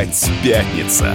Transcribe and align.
Опять 0.00 0.30
пятница. 0.42 1.14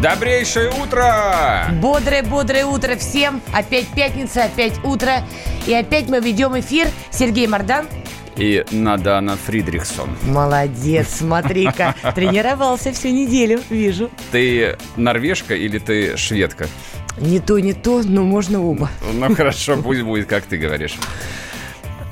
Добрейшее 0.00 0.70
утро! 0.80 1.66
Бодрое-бодрое 1.82 2.64
утро 2.64 2.94
всем. 2.94 3.42
Опять 3.52 3.88
пятница, 3.88 4.44
опять 4.44 4.78
утро. 4.84 5.24
И 5.66 5.74
опять 5.74 6.08
мы 6.08 6.20
ведем 6.20 6.56
эфир. 6.56 6.86
Сергей 7.10 7.48
Мордан. 7.48 7.88
И 8.36 8.64
Надана 8.70 9.36
Фридрихсон. 9.36 10.10
Молодец, 10.22 11.16
смотри-ка. 11.16 11.96
Тренировался 12.14 12.92
всю 12.92 13.08
неделю, 13.08 13.60
вижу. 13.70 14.08
Ты 14.30 14.76
норвежка 14.94 15.56
или 15.56 15.80
ты 15.80 16.16
шведка? 16.16 16.68
Не 17.16 17.40
то, 17.40 17.58
не 17.58 17.72
то, 17.72 18.02
но 18.04 18.22
можно 18.22 18.62
оба. 18.62 18.88
Ну 19.14 19.34
хорошо, 19.34 19.78
пусть 19.82 20.02
будет, 20.02 20.28
как 20.28 20.44
ты 20.44 20.58
говоришь. 20.58 20.94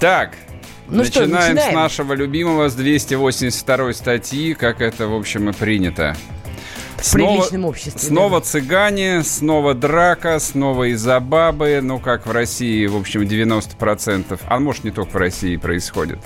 Так, 0.00 0.32
Ну 0.88 1.04
что, 1.04 1.20
начинаем, 1.20 1.54
начинаем? 1.54 1.72
с 1.72 1.74
нашего 1.74 2.12
любимого, 2.12 2.68
с 2.68 2.74
282 2.74 3.92
статьи, 3.92 4.54
как 4.54 4.80
это, 4.80 5.08
в 5.08 5.14
общем, 5.14 5.50
и 5.50 5.52
принято. 5.52 6.16
В 6.96 7.12
приличном 7.12 7.64
обществе. 7.66 8.00
Снова 8.00 8.40
цыгане, 8.40 9.22
снова 9.22 9.74
драка, 9.74 10.38
снова 10.38 10.84
из-за 10.92 11.20
бабы. 11.20 11.80
Ну, 11.82 11.98
как 11.98 12.26
в 12.26 12.30
России, 12.30 12.86
в 12.86 12.96
общем, 12.96 13.22
90%. 13.22 14.40
А 14.46 14.58
может, 14.58 14.84
не 14.84 14.90
только 14.90 15.10
в 15.12 15.16
России 15.16 15.56
происходит. 15.56 16.18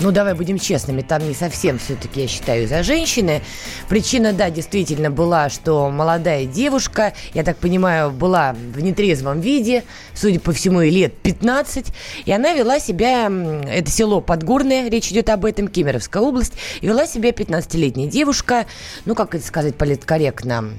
Ну, 0.00 0.10
давай 0.12 0.34
будем 0.34 0.58
честными, 0.58 1.00
там 1.00 1.26
не 1.26 1.32
совсем 1.32 1.78
все-таки, 1.78 2.22
я 2.22 2.28
считаю, 2.28 2.68
за 2.68 2.82
женщины. 2.82 3.40
Причина, 3.88 4.34
да, 4.34 4.50
действительно 4.50 5.10
была, 5.10 5.48
что 5.48 5.88
молодая 5.90 6.44
девушка, 6.44 7.14
я 7.32 7.42
так 7.44 7.56
понимаю, 7.56 8.10
была 8.10 8.52
в 8.52 8.80
нетрезвом 8.80 9.40
виде, 9.40 9.84
судя 10.14 10.38
по 10.38 10.52
всему, 10.52 10.82
ей 10.82 10.90
лет 10.90 11.16
15, 11.16 11.86
и 12.26 12.32
она 12.32 12.52
вела 12.52 12.78
себя, 12.78 13.30
это 13.70 13.90
село 13.90 14.20
Подгорное, 14.20 14.90
речь 14.90 15.10
идет 15.10 15.30
об 15.30 15.46
этом, 15.46 15.68
Кемеровская 15.68 16.22
область, 16.22 16.52
и 16.82 16.86
вела 16.86 17.06
себя 17.06 17.30
15-летняя 17.30 18.08
девушка, 18.08 18.66
ну, 19.06 19.14
как 19.14 19.34
это 19.34 19.46
сказать 19.46 19.76
политкорректно, 19.76 20.72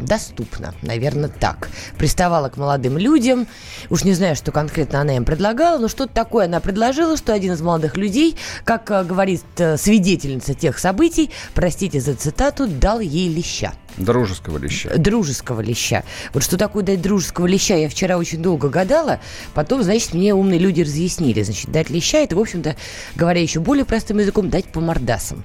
доступно, 0.00 0.74
наверное, 0.82 1.28
так. 1.28 1.68
Приставала 1.98 2.48
к 2.48 2.56
молодым 2.56 2.98
людям, 2.98 3.46
уж 3.90 4.04
не 4.04 4.12
знаю, 4.12 4.36
что 4.36 4.52
конкретно 4.52 5.00
она 5.00 5.16
им 5.16 5.24
предлагала, 5.24 5.78
но 5.78 5.88
что-то 5.88 6.12
такое 6.12 6.46
она 6.46 6.60
предложила, 6.60 7.16
что 7.16 7.32
один 7.32 7.54
из 7.54 7.60
молодых 7.60 7.96
людей, 7.96 8.25
как 8.64 8.90
э, 8.90 9.04
говорит 9.04 9.44
э, 9.58 9.76
свидетельница 9.76 10.54
тех 10.54 10.78
событий, 10.78 11.30
простите 11.54 12.00
за 12.00 12.14
цитату, 12.14 12.66
дал 12.66 13.00
ей 13.00 13.28
леща. 13.28 13.72
Дружеского 13.96 14.58
леща. 14.58 14.90
Дружеского 14.96 15.60
леща. 15.60 16.04
Вот 16.34 16.42
что 16.42 16.58
такое 16.58 16.82
дать 16.82 17.00
дружеского 17.00 17.46
леща, 17.46 17.76
я 17.76 17.88
вчера 17.88 18.18
очень 18.18 18.42
долго 18.42 18.68
гадала. 18.68 19.20
Потом, 19.54 19.82
значит, 19.82 20.12
мне 20.12 20.34
умные 20.34 20.58
люди 20.58 20.82
разъяснили. 20.82 21.42
Значит, 21.42 21.70
дать 21.70 21.88
леща, 21.88 22.18
это, 22.18 22.36
в 22.36 22.40
общем-то, 22.40 22.76
говоря 23.14 23.40
еще 23.40 23.60
более 23.60 23.84
простым 23.86 24.18
языком, 24.18 24.50
дать 24.50 24.66
по 24.66 24.80
мордасам. 24.80 25.44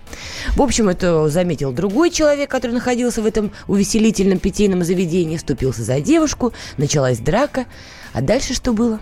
В 0.55 0.61
общем, 0.61 0.89
это 0.89 1.29
заметил 1.29 1.71
другой 1.71 2.09
человек, 2.09 2.49
который 2.49 2.71
находился 2.71 3.21
в 3.21 3.25
этом 3.25 3.51
увеселительном 3.67 4.39
питейном 4.39 4.83
заведении, 4.83 5.37
вступился 5.37 5.83
за 5.83 6.01
девушку, 6.01 6.53
началась 6.77 7.19
драка. 7.19 7.65
А 8.13 8.21
дальше 8.21 8.53
что 8.53 8.73
было? 8.73 8.99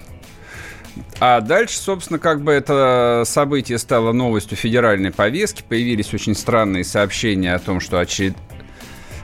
А 1.19 1.41
дальше, 1.41 1.77
собственно, 1.77 2.19
как 2.19 2.41
бы 2.41 2.51
это 2.51 3.23
событие 3.25 3.77
стало 3.77 4.11
новостью 4.11 4.57
федеральной 4.57 5.11
повестки. 5.11 5.63
Появились 5.67 6.13
очень 6.13 6.35
странные 6.35 6.83
сообщения 6.83 7.53
о 7.53 7.59
том, 7.59 7.79
что 7.79 7.99
очеред... 7.99 8.35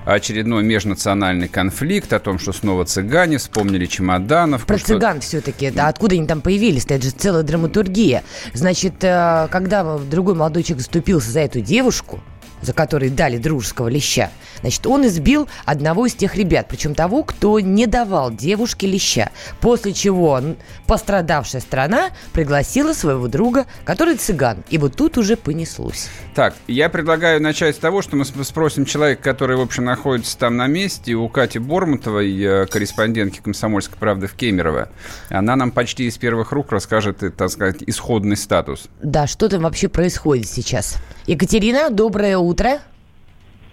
очередной 0.06 0.64
межнациональный 0.64 1.48
конфликт, 1.48 2.14
о 2.14 2.20
том, 2.20 2.38
что 2.38 2.54
снова 2.54 2.86
цыгане 2.86 3.38
вспомнили 3.38 3.86
чемоданов. 3.86 4.66
Про 4.66 4.78
что- 4.78 4.88
цыган 4.88 5.22
все-таки. 5.22 5.72
Да, 5.72 5.88
откуда 5.88 6.16
они 6.16 6.28
там 6.28 6.42
появились? 6.42 6.86
Это 6.86 7.02
же 7.04 7.12
целая 7.12 7.44
драматургия. 7.44 8.23
Значит, 8.54 9.04
э, 9.04 9.48
когда 9.52 9.98
другой 9.98 10.36
молодой 10.36 10.64
человек 10.64 10.83
заступился 10.83 11.32
за 11.32 11.39
эту 11.42 11.61
девушку, 11.61 12.22
за 12.61 12.73
которой 12.73 13.10
дали 13.10 13.38
дружеского 13.38 13.88
леща, 13.88 14.32
значит, 14.61 14.86
он 14.88 15.05
избил 15.08 15.48
одного 15.66 16.05
из 16.05 16.16
тех 16.16 16.36
ребят, 16.36 16.67
причем 16.70 16.95
того, 16.95 17.23
кто 17.23 17.60
не 17.60 17.86
давал 17.86 18.32
девушке 18.32 18.88
леща. 18.88 19.30
После 19.61 19.93
чего 19.93 20.42
пострадавшая 20.88 21.61
страна 21.61 22.10
пригласила 22.33 22.93
своего 22.93 23.27
друга, 23.27 23.66
который 23.83 24.16
цыган. 24.16 24.64
И 24.70 24.77
вот 24.77 24.95
тут 24.95 25.17
уже 25.17 25.38
понеслось. 25.38 26.10
Так, 26.33 26.55
я 26.67 26.89
предлагаю 26.89 27.42
начать 27.42 27.76
с 27.76 27.80
того, 27.80 28.02
что 28.02 28.16
мы 28.16 28.23
сп- 28.23 28.43
спросим 28.43 28.86
человека, 28.86 29.22
который, 29.22 29.58
в 29.58 29.61
общем, 29.61 29.86
находится 29.86 30.37
там 30.37 30.58
на 30.58 30.67
месте, 30.67 31.14
у 31.14 31.30
Кати 31.30 31.60
Бормутовой, 31.60 32.37
э, 32.42 32.66
корреспондентки 32.66 33.39
«Комсомольской 33.42 33.98
правды» 33.98 34.27
в 34.27 34.33
Кемерово. 34.33 34.89
Она 35.30 35.55
нам 35.55 35.72
почти 35.72 36.08
из 36.08 36.17
первых 36.17 36.52
рук 36.52 36.72
расскажет, 36.72 37.23
э, 37.23 37.30
так 37.30 37.49
сказать, 37.49 37.77
исходный 37.86 38.37
статус. 38.37 38.87
Да, 39.02 39.27
что 39.27 39.48
там 39.49 39.61
вообще 39.61 39.87
происходит 39.87 40.48
сейчас? 40.48 40.98
Екатерина, 41.27 41.89
доброе 41.89 42.37
утро. 42.37 42.45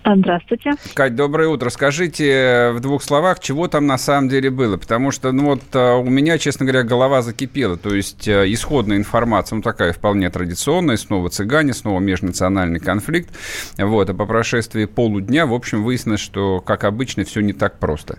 А, 0.05 0.17
Здравствуйте. 0.17 0.73
Кать, 0.95 1.15
доброе 1.15 1.49
утро. 1.49 1.71
Скажите 1.71 2.73
в 2.73 2.81
двух 2.81 3.05
словах, 3.05 3.39
чего 3.39 3.69
там 3.69 3.87
на 3.87 3.99
самом 3.99 4.29
деле 4.29 4.51
было? 4.51 4.77
Потому 4.77 5.13
что, 5.13 5.31
ну 5.31 5.45
вот, 5.45 5.63
э, 5.75 5.95
у 5.95 6.11
меня, 6.11 6.39
честно 6.39 6.67
говоря, 6.67 6.83
голова 6.83 7.23
закипела. 7.23 7.77
То 7.77 7.95
есть 7.95 8.27
э, 8.27 8.53
исходная 8.53 8.97
информация, 8.97 9.57
ну 9.57 9.63
такая 9.63 9.93
вполне 9.93 10.29
традиционная, 10.29 10.97
снова 10.97 11.29
цыгане, 11.29 11.73
снова 11.73 12.01
межнациональный 12.01 12.81
конфликт. 12.81 13.31
Вот, 13.79 14.11
а 14.11 14.15
по 14.15 14.27
прошествии 14.27 14.87
полудня, 14.87 15.47
в 15.47 15.55
общем, 15.55 15.85
выяснилось, 15.85 16.21
что, 16.21 16.61
как 16.61 16.83
обычно, 16.83 17.25
все 17.25 17.41
не 17.41 17.53
так 17.53 17.79
просто. 17.79 18.19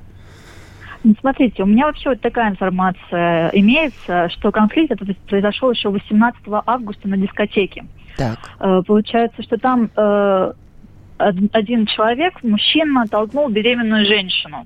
Ну, 1.03 1.13
Смотрите, 1.19 1.63
у 1.63 1.66
меня 1.66 1.88
вообще 1.88 2.09
вот 2.09 2.22
такая 2.22 2.52
информация 2.52 3.50
имеется, 3.50 4.30
что 4.30 4.53
конфликт 4.53 4.92
этот 4.92 5.18
произошел 5.28 5.69
еще 5.69 5.90
18 5.90 6.42
августа 6.66 7.09
на 7.09 7.18
дискотеке. 7.18 7.84
Так. 8.18 8.38
Э, 8.59 8.81
Получается, 8.85 9.41
что 9.44 9.57
там 9.57 9.90
э, 9.96 10.53
од- 11.19 11.50
один 11.56 11.85
человек, 11.88 12.44
мужчина, 12.44 13.06
толкнул 13.07 13.50
беременную 13.50 14.06
женщину. 14.06 14.66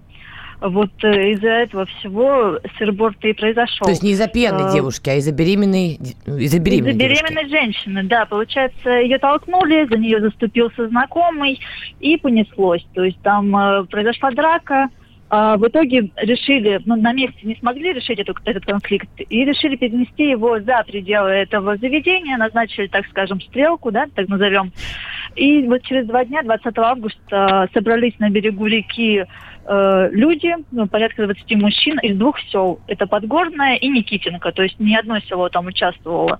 Вот 0.59 0.89
э, 1.03 1.33
из-за 1.33 1.49
этого 1.49 1.85
всего 1.85 2.59
сырборд 2.79 3.23
и 3.25 3.33
произошел. 3.33 3.85
То 3.85 3.91
есть 3.91 4.01
не 4.01 4.11
из-за 4.11 4.27
пьяной 4.27 4.69
Э, 4.71 4.73
девушки, 4.73 5.07
а 5.09 5.13
из-за 5.15 5.31
беременной, 5.31 5.99
из-за 6.25 6.59
беременной 6.59 6.91
Из-за 6.91 6.99
девушки. 6.99 7.23
беременной 7.23 7.49
женщины, 7.49 8.03
да. 8.03 8.25
Получается, 8.25 8.89
ее 8.89 9.19
толкнули, 9.19 9.85
за 9.87 9.97
нее 9.97 10.19
заступился 10.19 10.87
знакомый, 10.87 11.59
и 11.99 12.17
понеслось. 12.17 12.85
То 12.95 13.03
есть 13.03 13.19
там 13.21 13.55
э, 13.55 13.83
произошла 13.85 14.31
драка, 14.31 14.85
а 14.85 14.89
в 15.29 15.67
итоге 15.67 16.09
решили, 16.15 16.79
ну, 16.85 16.95
на 16.95 17.11
месте 17.13 17.39
не 17.43 17.55
смогли 17.55 17.93
решить 17.93 18.19
эту- 18.19 18.35
этот 18.45 18.65
конфликт, 18.65 19.09
и 19.17 19.45
решили 19.45 19.75
перенести 19.75 20.29
его 20.29 20.59
за 20.59 20.83
пределы 20.87 21.29
этого 21.29 21.75
заведения, 21.77 22.37
назначили, 22.37 22.87
так 22.87 23.05
скажем, 23.07 23.41
стрелку, 23.41 23.91
да, 23.91 24.05
так 24.15 24.29
назовем. 24.29 24.71
И 25.35 25.63
вот 25.63 25.81
через 25.83 26.07
два 26.07 26.23
дня, 26.23 26.41
20 26.43 26.77
августа, 26.77 27.69
собрались 27.73 28.17
на 28.19 28.29
берегу 28.29 28.65
реки 28.65 29.25
э, 29.67 30.09
люди, 30.11 30.55
ну, 30.71 30.87
порядка 30.87 31.25
20 31.25 31.55
мужчин 31.55 31.99
из 31.99 32.17
двух 32.17 32.39
сел. 32.51 32.79
Это 32.87 33.05
Подгорное 33.07 33.75
и 33.75 33.87
Никитинка, 33.89 34.51
то 34.51 34.63
есть 34.63 34.79
ни 34.79 34.95
одно 34.95 35.19
село 35.19 35.49
там 35.49 35.67
участвовало. 35.67 36.39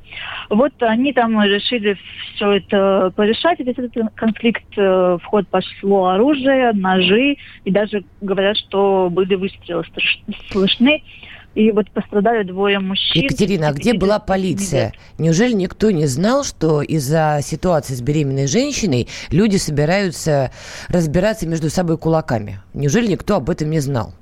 Вот 0.49 0.73
они 0.79 1.13
там 1.13 1.41
решили 1.43 1.97
все 2.35 2.53
это 2.53 3.11
порешать, 3.15 3.59
весь 3.59 3.77
этот 3.77 3.93
конфликт. 4.15 4.65
э, 4.77 5.17
В 5.21 5.25
ход 5.25 5.47
пошло 5.47 6.07
оружие, 6.07 6.71
ножи, 6.73 7.37
и 7.65 7.71
даже 7.71 8.03
говорят, 8.21 8.57
что 8.57 9.09
были 9.11 9.35
выстрелы 9.35 9.83
слышны. 10.51 11.03
И 11.55 11.71
вот 11.71 11.89
пострадали 11.91 12.43
двое 12.43 12.79
мужчин. 12.79 13.23
Екатерина, 13.23 13.69
а 13.69 13.73
где 13.73 13.93
была 13.93 14.19
полиция? 14.19 14.93
Неужели 15.17 15.53
никто 15.53 15.89
не 15.89 16.05
знал, 16.05 16.43
что 16.43 16.83
из-за 16.83 17.39
ситуации 17.41 17.95
с 17.95 18.01
беременной 18.01 18.45
женщиной 18.47 19.07
люди 19.31 19.57
собираются 19.57 20.51
разбираться 20.87 21.47
между 21.47 21.69
собой 21.69 21.97
кулаками? 21.97 22.59
Неужели 22.75 23.07
никто 23.07 23.37
об 23.37 23.49
этом 23.49 23.71
не 23.71 23.79
знал? 23.79 24.13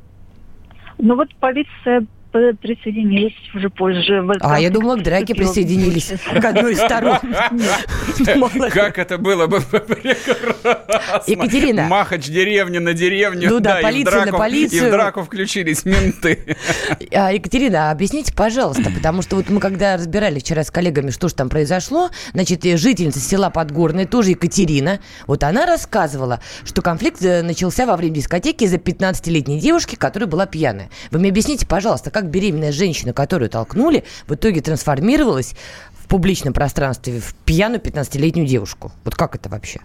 Ну 0.97 1.15
вот 1.15 1.27
полиция 1.41 2.05
п- 2.35 2.53
присоединилась 2.53 3.33
уже 3.53 3.69
позже. 3.69 4.21
в 4.21 4.33
А, 4.41 4.59
я 4.59 4.69
думала, 4.69 4.97
к 4.97 5.03
драке 5.03 5.33
присоединились 5.33 6.11
к 6.41 6.43
одной 6.43 6.73
из 6.73 6.79
сторон. 6.79 7.17
Ли. 8.55 8.69
Как 8.71 8.97
это 8.99 9.17
было 9.17 9.47
бы 9.47 9.61
прекрасно. 9.61 11.21
Екатерина. 11.27 11.83
Махач 11.85 12.25
деревня 12.25 12.79
на 12.81 12.93
деревню. 12.93 13.49
Ну 13.49 13.59
да, 13.59 13.79
полиция 13.81 14.19
на 14.19 14.25
драку- 14.31 14.37
полицию. 14.37 14.83
И 14.83 14.87
в 14.87 14.91
драку 14.91 15.23
включились 15.23 15.85
менты. 15.85 16.57
А, 17.13 17.31
Екатерина, 17.31 17.91
объясните, 17.91 18.33
пожалуйста, 18.33 18.91
потому 18.93 19.21
что 19.21 19.37
вот 19.37 19.49
мы 19.49 19.59
когда 19.61 19.95
разбирали 19.95 20.39
вчера 20.39 20.63
с 20.63 20.71
коллегами, 20.71 21.11
что 21.11 21.29
же 21.29 21.35
там 21.35 21.47
произошло, 21.49 22.09
значит, 22.33 22.65
э, 22.65 22.75
жительница 22.77 23.19
села 23.19 23.49
Подгорное, 23.49 24.05
тоже 24.05 24.31
Екатерина, 24.31 24.99
вот 25.27 25.43
она 25.43 25.65
рассказывала, 25.65 26.41
что 26.65 26.81
конфликт 26.81 27.23
э, 27.23 27.41
начался 27.43 27.85
во 27.85 27.95
время 27.95 28.15
дискотеки 28.15 28.65
из-за 28.65 28.77
15-летней 28.77 29.59
девушки, 29.59 29.95
которая 29.95 30.27
была 30.29 30.45
пьяная. 30.45 30.89
Вы 31.11 31.19
мне 31.19 31.29
объясните, 31.29 31.65
пожалуйста, 31.65 32.11
как 32.11 32.24
беременная 32.29 32.71
женщина, 32.71 33.13
которую 33.13 33.49
толкнули, 33.49 34.03
в 34.27 34.33
итоге 34.33 34.61
трансформировалась 34.61 35.55
в 35.93 36.07
публичном 36.07 36.53
пространстве 36.53 37.19
в 37.19 37.33
пьяную 37.45 37.81
15-летнюю 37.81 38.47
девушку? 38.47 38.91
Вот 39.03 39.15
как 39.15 39.35
это 39.35 39.49
вообще? 39.49 39.79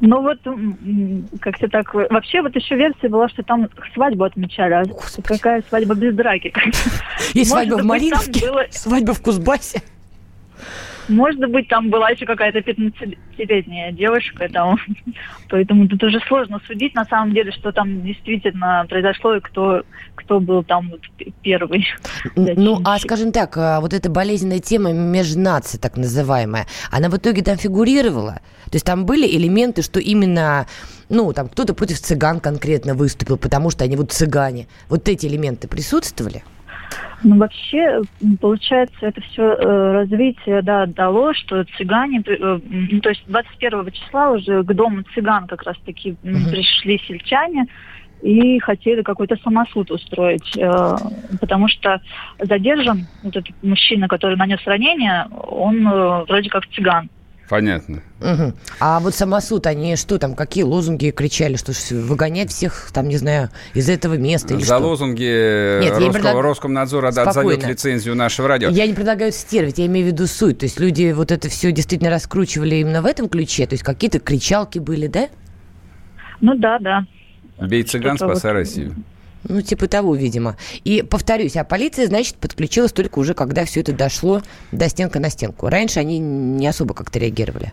Ну 0.00 0.22
вот, 0.22 0.38
как-то 1.40 1.68
так. 1.68 1.92
Вообще 1.92 2.40
вот 2.40 2.56
еще 2.56 2.74
версия 2.74 3.08
была, 3.08 3.28
что 3.28 3.42
там 3.42 3.68
свадьбу 3.92 4.24
отмечали. 4.24 4.72
А 4.72 4.84
Господи. 4.84 5.28
какая 5.28 5.62
свадьба 5.68 5.94
без 5.94 6.14
драки? 6.14 6.52
Есть 7.34 7.50
Может 7.50 7.68
свадьба 7.68 7.82
в 7.82 7.84
Малиновке, 7.84 8.40
свадьба 8.70 9.12
в 9.12 9.20
Кузбассе. 9.20 9.82
Может 11.10 11.40
быть, 11.50 11.68
там 11.68 11.90
была 11.90 12.10
еще 12.10 12.24
какая-то 12.24 12.60
15-летняя 12.60 13.92
девушка, 13.92 14.48
там, 14.48 14.78
поэтому 15.48 15.88
тут 15.88 16.02
уже 16.04 16.20
сложно 16.20 16.60
судить, 16.66 16.94
на 16.94 17.04
самом 17.04 17.34
деле, 17.34 17.50
что 17.50 17.72
там 17.72 18.02
действительно 18.02 18.86
произошло 18.88 19.34
и 19.34 19.40
кто, 19.40 19.82
кто 20.14 20.40
был 20.40 20.62
там 20.62 20.90
вот 20.90 21.00
первый. 21.42 21.86
Ну, 22.36 22.80
а 22.84 22.98
скажем 22.98 23.32
так, 23.32 23.56
а, 23.56 23.80
вот 23.80 23.92
эта 23.92 24.08
болезненная 24.08 24.60
тема 24.60 24.92
межнация, 24.92 25.80
так 25.80 25.96
называемая, 25.96 26.66
она 26.90 27.08
в 27.08 27.16
итоге 27.16 27.42
там 27.42 27.56
фигурировала? 27.56 28.40
То 28.66 28.76
есть 28.76 28.86
там 28.86 29.04
были 29.04 29.26
элементы, 29.26 29.82
что 29.82 29.98
именно, 29.98 30.66
ну, 31.08 31.32
там 31.32 31.48
кто-то 31.48 31.74
против 31.74 31.98
цыган 31.98 32.38
конкретно 32.38 32.94
выступил, 32.94 33.36
потому 33.36 33.70
что 33.70 33.82
они 33.84 33.96
вот 33.96 34.12
цыгане. 34.12 34.68
Вот 34.88 35.08
эти 35.08 35.26
элементы 35.26 35.66
присутствовали? 35.66 36.44
Ну, 37.22 37.36
вообще, 37.36 38.00
получается, 38.40 38.96
это 39.00 39.20
все 39.20 39.42
э, 39.42 39.92
развитие, 39.92 40.62
да, 40.62 40.86
дало, 40.86 41.34
что 41.34 41.64
цыгане, 41.76 42.22
э, 42.26 42.60
ну, 42.68 43.00
то 43.00 43.10
есть 43.10 43.22
21 43.26 43.90
числа 43.92 44.30
уже 44.30 44.62
к 44.62 44.72
дому 44.72 45.02
цыган 45.14 45.46
как 45.46 45.62
раз-таки 45.64 46.10
uh-huh. 46.10 46.50
пришли 46.50 46.98
сельчане, 47.06 47.66
и 48.22 48.58
хотели 48.58 49.02
какой-то 49.02 49.36
самосуд 49.36 49.90
устроить, 49.90 50.56
э, 50.56 50.96
потому 51.40 51.68
что 51.68 52.00
задержан 52.38 53.06
вот 53.22 53.36
этот 53.36 53.54
мужчина, 53.62 54.08
который 54.08 54.36
нанес 54.36 54.60
ранение, 54.66 55.26
он 55.30 55.84
вроде 56.26 56.50
как 56.50 56.66
цыган. 56.68 57.08
Понятно. 57.50 58.00
Угу. 58.20 58.52
А 58.78 59.00
вот 59.00 59.12
самосуд, 59.12 59.66
они 59.66 59.96
что 59.96 60.18
там, 60.18 60.36
какие 60.36 60.62
лозунги 60.62 61.10
кричали, 61.10 61.56
что 61.56 61.72
выгонять 61.90 62.50
всех, 62.50 62.90
там, 62.92 63.08
не 63.08 63.16
знаю, 63.16 63.50
из 63.74 63.90
этого 63.90 64.14
места 64.14 64.54
или 64.54 64.60
За 64.60 64.76
что? 64.76 64.86
лозунги 64.86 65.80
Нет, 65.80 65.90
Роского, 65.90 66.12
предлаг... 66.12 66.34
Роскомнадзора 66.36 67.08
отзовет 67.08 67.66
лицензию 67.66 68.14
нашего 68.14 68.46
радио. 68.46 68.70
Я 68.70 68.86
не 68.86 68.94
предлагаю 68.94 69.32
цитировать, 69.32 69.78
я 69.78 69.86
имею 69.86 70.06
в 70.06 70.10
виду 70.12 70.28
суть. 70.28 70.58
То 70.58 70.66
есть 70.66 70.78
люди 70.78 71.10
вот 71.10 71.32
это 71.32 71.48
все 71.48 71.72
действительно 71.72 72.10
раскручивали 72.10 72.76
именно 72.76 73.02
в 73.02 73.06
этом 73.06 73.28
ключе? 73.28 73.66
То 73.66 73.74
есть 73.74 73.82
какие-то 73.82 74.20
кричалки 74.20 74.78
были, 74.78 75.08
да? 75.08 75.28
Ну 76.40 76.54
да, 76.54 76.78
да. 76.78 77.04
Бей 77.66 77.82
цыган, 77.82 78.16
спасай 78.16 78.52
вот... 78.52 78.58
Россию. 78.60 78.94
Ну, 79.44 79.62
типа 79.62 79.88
того, 79.88 80.14
видимо. 80.14 80.56
И 80.84 81.02
повторюсь, 81.02 81.56
а 81.56 81.64
полиция, 81.64 82.06
значит, 82.06 82.36
подключилась 82.36 82.92
только 82.92 83.18
уже, 83.18 83.34
когда 83.34 83.64
все 83.64 83.80
это 83.80 83.92
дошло 83.92 84.42
до 84.70 84.88
стенка 84.88 85.18
на 85.18 85.30
стенку. 85.30 85.68
Раньше 85.68 86.00
они 86.00 86.18
не 86.18 86.66
особо 86.66 86.94
как-то 86.94 87.18
реагировали. 87.18 87.72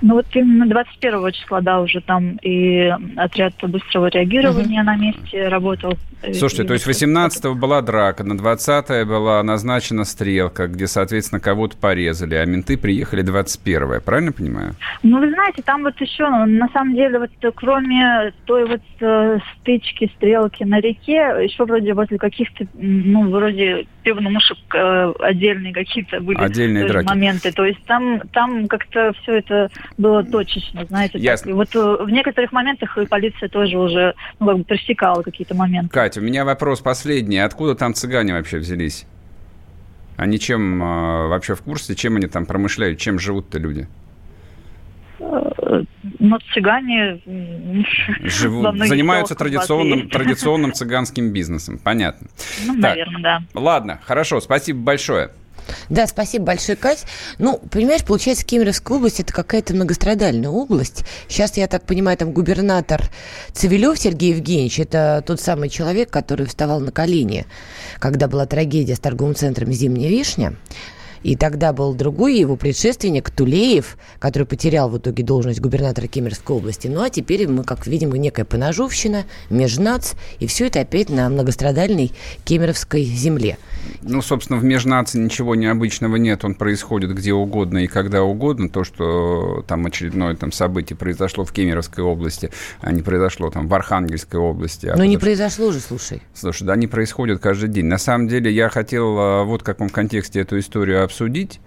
Ну 0.00 0.14
вот 0.14 0.26
именно 0.34 0.66
21 0.66 1.32
числа, 1.32 1.60
да, 1.60 1.80
уже 1.80 2.00
там 2.00 2.36
и 2.42 2.92
отряд 3.16 3.54
быстрого 3.62 4.06
реагирования 4.06 4.80
uh-huh. 4.80 4.84
на 4.84 4.96
месте 4.96 5.48
работал. 5.48 5.94
Слушайте, 6.34 6.64
то 6.64 6.72
есть 6.74 6.86
18-го 6.86 7.54
была 7.54 7.80
драка, 7.80 8.24
на 8.24 8.32
20-е 8.32 9.04
была 9.04 9.42
назначена 9.42 10.04
стрелка, 10.04 10.66
где, 10.66 10.86
соответственно, 10.86 11.40
кого-то 11.40 11.76
порезали, 11.76 12.34
а 12.34 12.44
менты 12.44 12.76
приехали 12.76 13.24
21-е, 13.24 14.00
правильно 14.00 14.32
понимаю? 14.32 14.74
Ну, 15.02 15.20
вы 15.20 15.30
знаете, 15.30 15.62
там 15.62 15.84
вот 15.84 16.00
еще, 16.00 16.28
на 16.28 16.68
самом 16.70 16.94
деле, 16.94 17.20
вот 17.20 17.30
кроме 17.54 18.32
той 18.46 18.66
вот 18.66 18.82
э, 19.00 19.38
стычки, 19.60 20.10
стрелки 20.16 20.64
на 20.64 20.80
реке, 20.80 21.34
еще 21.42 21.64
вроде 21.64 21.94
возле 21.94 22.18
каких-то, 22.18 22.66
ну, 22.74 23.30
вроде 23.30 23.86
пивнушек 24.02 24.58
э, 24.74 25.12
отдельные 25.20 25.72
какие-то 25.72 26.20
были 26.20 26.38
Отдельные 26.38 26.86
драки. 26.86 27.06
моменты. 27.06 27.52
То 27.52 27.64
есть 27.64 27.82
там, 27.84 28.20
там 28.32 28.66
как-то 28.66 29.12
все 29.22 29.38
это 29.38 29.70
было 29.96 30.22
точечно, 30.24 30.84
знаете. 30.84 31.18
Ясно. 31.18 31.44
Так. 31.44 31.50
И 31.50 31.52
вот 31.54 31.74
э, 31.74 32.04
в 32.04 32.10
некоторых 32.10 32.52
моментах 32.52 32.96
и 32.98 33.06
полиция 33.06 33.48
тоже 33.48 33.78
уже 33.78 34.14
ну, 34.38 34.46
как 34.46 34.58
бы 34.58 34.64
пресекала 34.64 35.22
какие-то 35.22 35.54
моменты. 35.54 35.90
Катя, 35.90 36.20
у 36.20 36.22
меня 36.22 36.44
вопрос 36.44 36.80
последний. 36.80 37.38
Откуда 37.38 37.74
там 37.74 37.94
цыгане 37.94 38.34
вообще 38.34 38.58
взялись? 38.58 39.06
Они 40.16 40.38
чем 40.38 40.82
э, 40.82 41.28
вообще 41.28 41.54
в 41.54 41.62
курсе, 41.62 41.94
чем 41.94 42.16
они 42.16 42.26
там 42.26 42.44
промышляют, 42.44 42.98
чем 42.98 43.18
живут-то 43.18 43.58
люди? 43.58 43.86
Э, 45.20 45.82
ну, 46.18 46.38
цыгане 46.52 47.20
живут, 48.24 48.78
занимаются 48.78 49.34
традиционным, 49.34 50.08
традиционным 50.08 50.72
цыганским 50.72 51.32
бизнесом. 51.32 51.78
Понятно. 51.78 52.28
Ну, 52.66 52.74
так, 52.74 52.96
наверное, 52.96 53.22
да. 53.22 53.42
Ладно, 53.54 54.00
хорошо, 54.04 54.40
спасибо 54.40 54.80
большое. 54.80 55.30
Да, 55.88 56.06
спасибо 56.06 56.46
большое, 56.46 56.76
Кать. 56.76 57.04
Ну, 57.38 57.58
понимаешь, 57.70 58.04
получается, 58.04 58.44
Кемеровская 58.44 58.98
область– 58.98 59.20
это 59.20 59.32
какая-то 59.32 59.74
многострадальная 59.74 60.50
область. 60.50 61.04
Сейчас, 61.28 61.56
я 61.56 61.66
так 61.66 61.84
понимаю, 61.84 62.16
там 62.16 62.32
губернатор 62.32 63.02
Цивилев 63.52 63.98
Сергей 63.98 64.30
Евгеньевич– 64.30 64.78
это 64.80 65.22
тот 65.26 65.40
самый 65.40 65.68
человек, 65.68 66.10
который 66.10 66.46
вставал 66.46 66.80
на 66.80 66.92
колени, 66.92 67.46
когда 67.98 68.28
была 68.28 68.46
трагедия 68.46 68.96
с 68.96 69.00
торговым 69.00 69.34
центром 69.34 69.72
«Зимняя 69.72 70.10
вишня». 70.10 70.56
И 71.22 71.36
тогда 71.36 71.72
был 71.72 71.94
другой 71.94 72.38
его 72.38 72.56
предшественник 72.56 73.30
Тулеев, 73.30 73.96
который 74.18 74.44
потерял 74.44 74.88
в 74.88 74.98
итоге 74.98 75.22
должность 75.22 75.60
губернатора 75.60 76.06
Кемеровской 76.06 76.56
области. 76.56 76.88
Ну 76.88 77.02
а 77.02 77.10
теперь 77.10 77.48
мы, 77.48 77.64
как 77.64 77.86
видим, 77.86 78.10
некая 78.12 78.44
поножовщина, 78.44 79.24
межнац, 79.50 80.14
и 80.38 80.46
все 80.46 80.66
это 80.66 80.80
опять 80.80 81.08
на 81.10 81.28
многострадальной 81.28 82.12
Кемеровской 82.44 83.04
земле. 83.04 83.58
Ну, 84.02 84.22
собственно, 84.22 84.58
в 84.58 84.64
межнации 84.64 85.18
ничего 85.18 85.54
необычного 85.54 86.16
нет. 86.16 86.44
Он 86.44 86.54
происходит 86.54 87.14
где 87.14 87.32
угодно 87.32 87.78
и 87.78 87.86
когда 87.86 88.22
угодно. 88.22 88.68
То, 88.68 88.84
что 88.84 89.64
там 89.66 89.86
очередное 89.86 90.34
там, 90.36 90.52
событие 90.52 90.96
произошло 90.96 91.44
в 91.44 91.52
Кемеровской 91.52 92.04
области, 92.04 92.50
а 92.80 92.92
не 92.92 93.02
произошло 93.02 93.50
там 93.50 93.68
в 93.68 93.74
Архангельской 93.74 94.38
области. 94.40 94.86
А 94.86 94.96
Но 94.96 95.04
не 95.04 95.18
произошло 95.18 95.72
же, 95.72 95.80
слушай. 95.80 96.22
Слушай, 96.34 96.64
да, 96.64 96.74
они 96.74 96.86
происходят 96.86 97.40
каждый 97.40 97.68
день. 97.68 97.86
На 97.86 97.98
самом 97.98 98.28
деле, 98.28 98.50
я 98.50 98.68
хотел 98.68 99.16
а, 99.18 99.44
вот 99.44 99.62
в 99.62 99.64
каком 99.64 99.88
контексте 99.88 100.40
эту 100.40 100.58
историю 100.58 101.04
обсудить. 101.08 101.60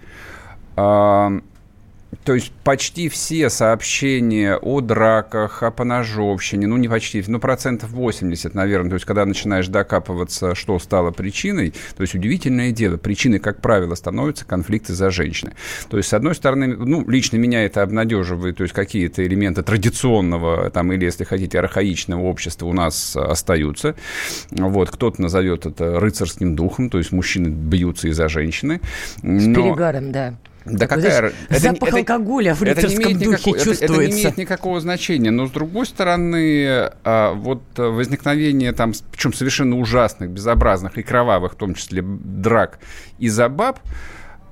То 2.23 2.33
есть 2.33 2.51
почти 2.63 3.09
все 3.09 3.49
сообщения 3.49 4.57
о 4.57 4.81
драках, 4.81 5.63
о 5.63 5.71
поножовщине, 5.71 6.67
ну 6.67 6.77
не 6.77 6.87
почти, 6.87 7.23
ну 7.27 7.39
процентов 7.39 7.91
80, 7.91 8.53
наверное, 8.53 8.89
то 8.89 8.95
есть 8.95 9.05
когда 9.05 9.25
начинаешь 9.25 9.67
докапываться, 9.67 10.53
что 10.53 10.77
стало 10.79 11.11
причиной, 11.11 11.73
то 11.95 12.01
есть 12.01 12.13
удивительное 12.13 12.71
дело, 12.71 12.97
причиной, 12.97 13.39
как 13.39 13.61
правило, 13.61 13.95
становятся 13.95 14.45
конфликты 14.45 14.93
за 14.93 15.09
женщины. 15.09 15.53
То 15.89 15.97
есть, 15.97 16.09
с 16.09 16.13
одной 16.13 16.35
стороны, 16.35 16.75
ну, 16.75 17.07
лично 17.09 17.37
меня 17.37 17.63
это 17.63 17.81
обнадеживает, 17.81 18.57
то 18.57 18.63
есть 18.63 18.73
какие-то 18.73 19.25
элементы 19.25 19.63
традиционного, 19.63 20.69
там, 20.69 20.91
или, 20.91 21.05
если 21.05 21.23
хотите, 21.23 21.59
архаичного 21.59 22.21
общества 22.21 22.67
у 22.67 22.73
нас 22.73 23.15
остаются. 23.15 23.95
Вот, 24.51 24.91
кто-то 24.91 25.21
назовет 25.21 25.65
это 25.65 25.99
рыцарским 25.99 26.55
духом, 26.55 26.89
то 26.89 26.97
есть 26.97 27.11
мужчины 27.11 27.47
бьются 27.47 28.09
из-за 28.09 28.27
женщины. 28.27 28.81
Но... 29.23 29.39
С 29.39 29.45
перегаром, 29.45 30.11
да. 30.11 30.35
Да 30.65 30.87
какая... 30.87 31.17
Знаешь, 31.17 31.33
это, 31.49 31.59
запах 31.59 31.89
это, 31.89 31.97
алкоголя 31.97 32.53
в 32.53 32.61
рыцарском 32.61 33.13
духе 33.13 33.15
никакого, 33.15 33.57
чувствуется. 33.57 33.85
Это, 33.85 33.93
это 33.93 34.05
не 34.05 34.11
имеет 34.11 34.37
никакого 34.37 34.79
значения. 34.79 35.31
Но, 35.31 35.47
с 35.47 35.51
другой 35.51 35.85
стороны, 35.85 36.91
а, 37.03 37.33
вот 37.33 37.63
возникновение 37.77 38.71
там, 38.71 38.93
причем 39.11 39.33
совершенно 39.33 39.79
ужасных, 39.79 40.29
безобразных 40.29 40.97
и 40.97 41.03
кровавых, 41.03 41.53
в 41.53 41.55
том 41.55 41.73
числе 41.73 42.03
драк 42.03 42.79
из-за 43.17 43.49
баб, 43.49 43.79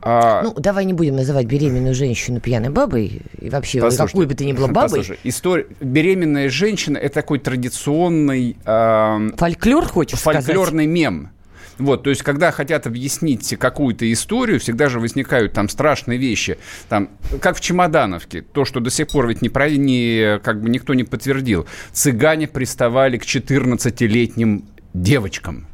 а... 0.02 0.44
Ну, 0.44 0.54
давай 0.54 0.86
не 0.86 0.94
будем 0.94 1.16
называть 1.16 1.46
беременную 1.46 1.94
женщину 1.94 2.40
пьяной 2.40 2.70
бабой. 2.70 3.22
И 3.38 3.50
вообще, 3.50 3.82
послушайте, 3.82 4.14
какой 4.14 4.26
бы 4.28 4.34
ты 4.34 4.46
ни 4.46 4.54
была 4.54 4.68
бабой. 4.68 5.00
Послушай, 5.00 5.20
история... 5.24 5.68
беременная 5.82 6.50
женщина– 6.50 6.98
это 7.00 7.16
такой 7.16 7.40
традиционный... 7.40 8.56
Э... 8.66 9.30
Фольклор, 9.36 9.86
хочешь 9.86 10.20
Фольклорный 10.20 10.86
сказать? 10.86 10.88
мем. 10.88 11.32
Вот, 11.80 12.04
то 12.04 12.10
есть, 12.10 12.24
когда 12.24 12.52
хотят 12.52 12.86
объяснить 12.88 13.56
какую-то 13.58 14.12
историю, 14.12 14.60
всегда 14.60 14.90
же 14.90 15.00
возникают 15.00 15.54
там 15.54 15.70
страшные 15.70 16.20
вещи. 16.20 16.58
Там, 16.90 17.10
как 17.42 17.58
в 17.58 17.62
Чемодановке, 17.62 18.42
то, 18.42 18.66
что 18.66 18.80
до 18.82 18.90
сих 18.90 19.08
пор 19.08 19.28
ведь 19.28 19.42
не, 19.42 19.50
не, 19.78 20.40
как 20.40 20.62
бы 20.62 20.70
никто 20.70 20.94
не 20.94 21.06
подтвердил. 21.06 21.66
Цыгане 21.94 22.48
приставали 22.48 23.18
к 23.18 23.24
14-летним 23.24 24.66
девочкам. 24.94 25.68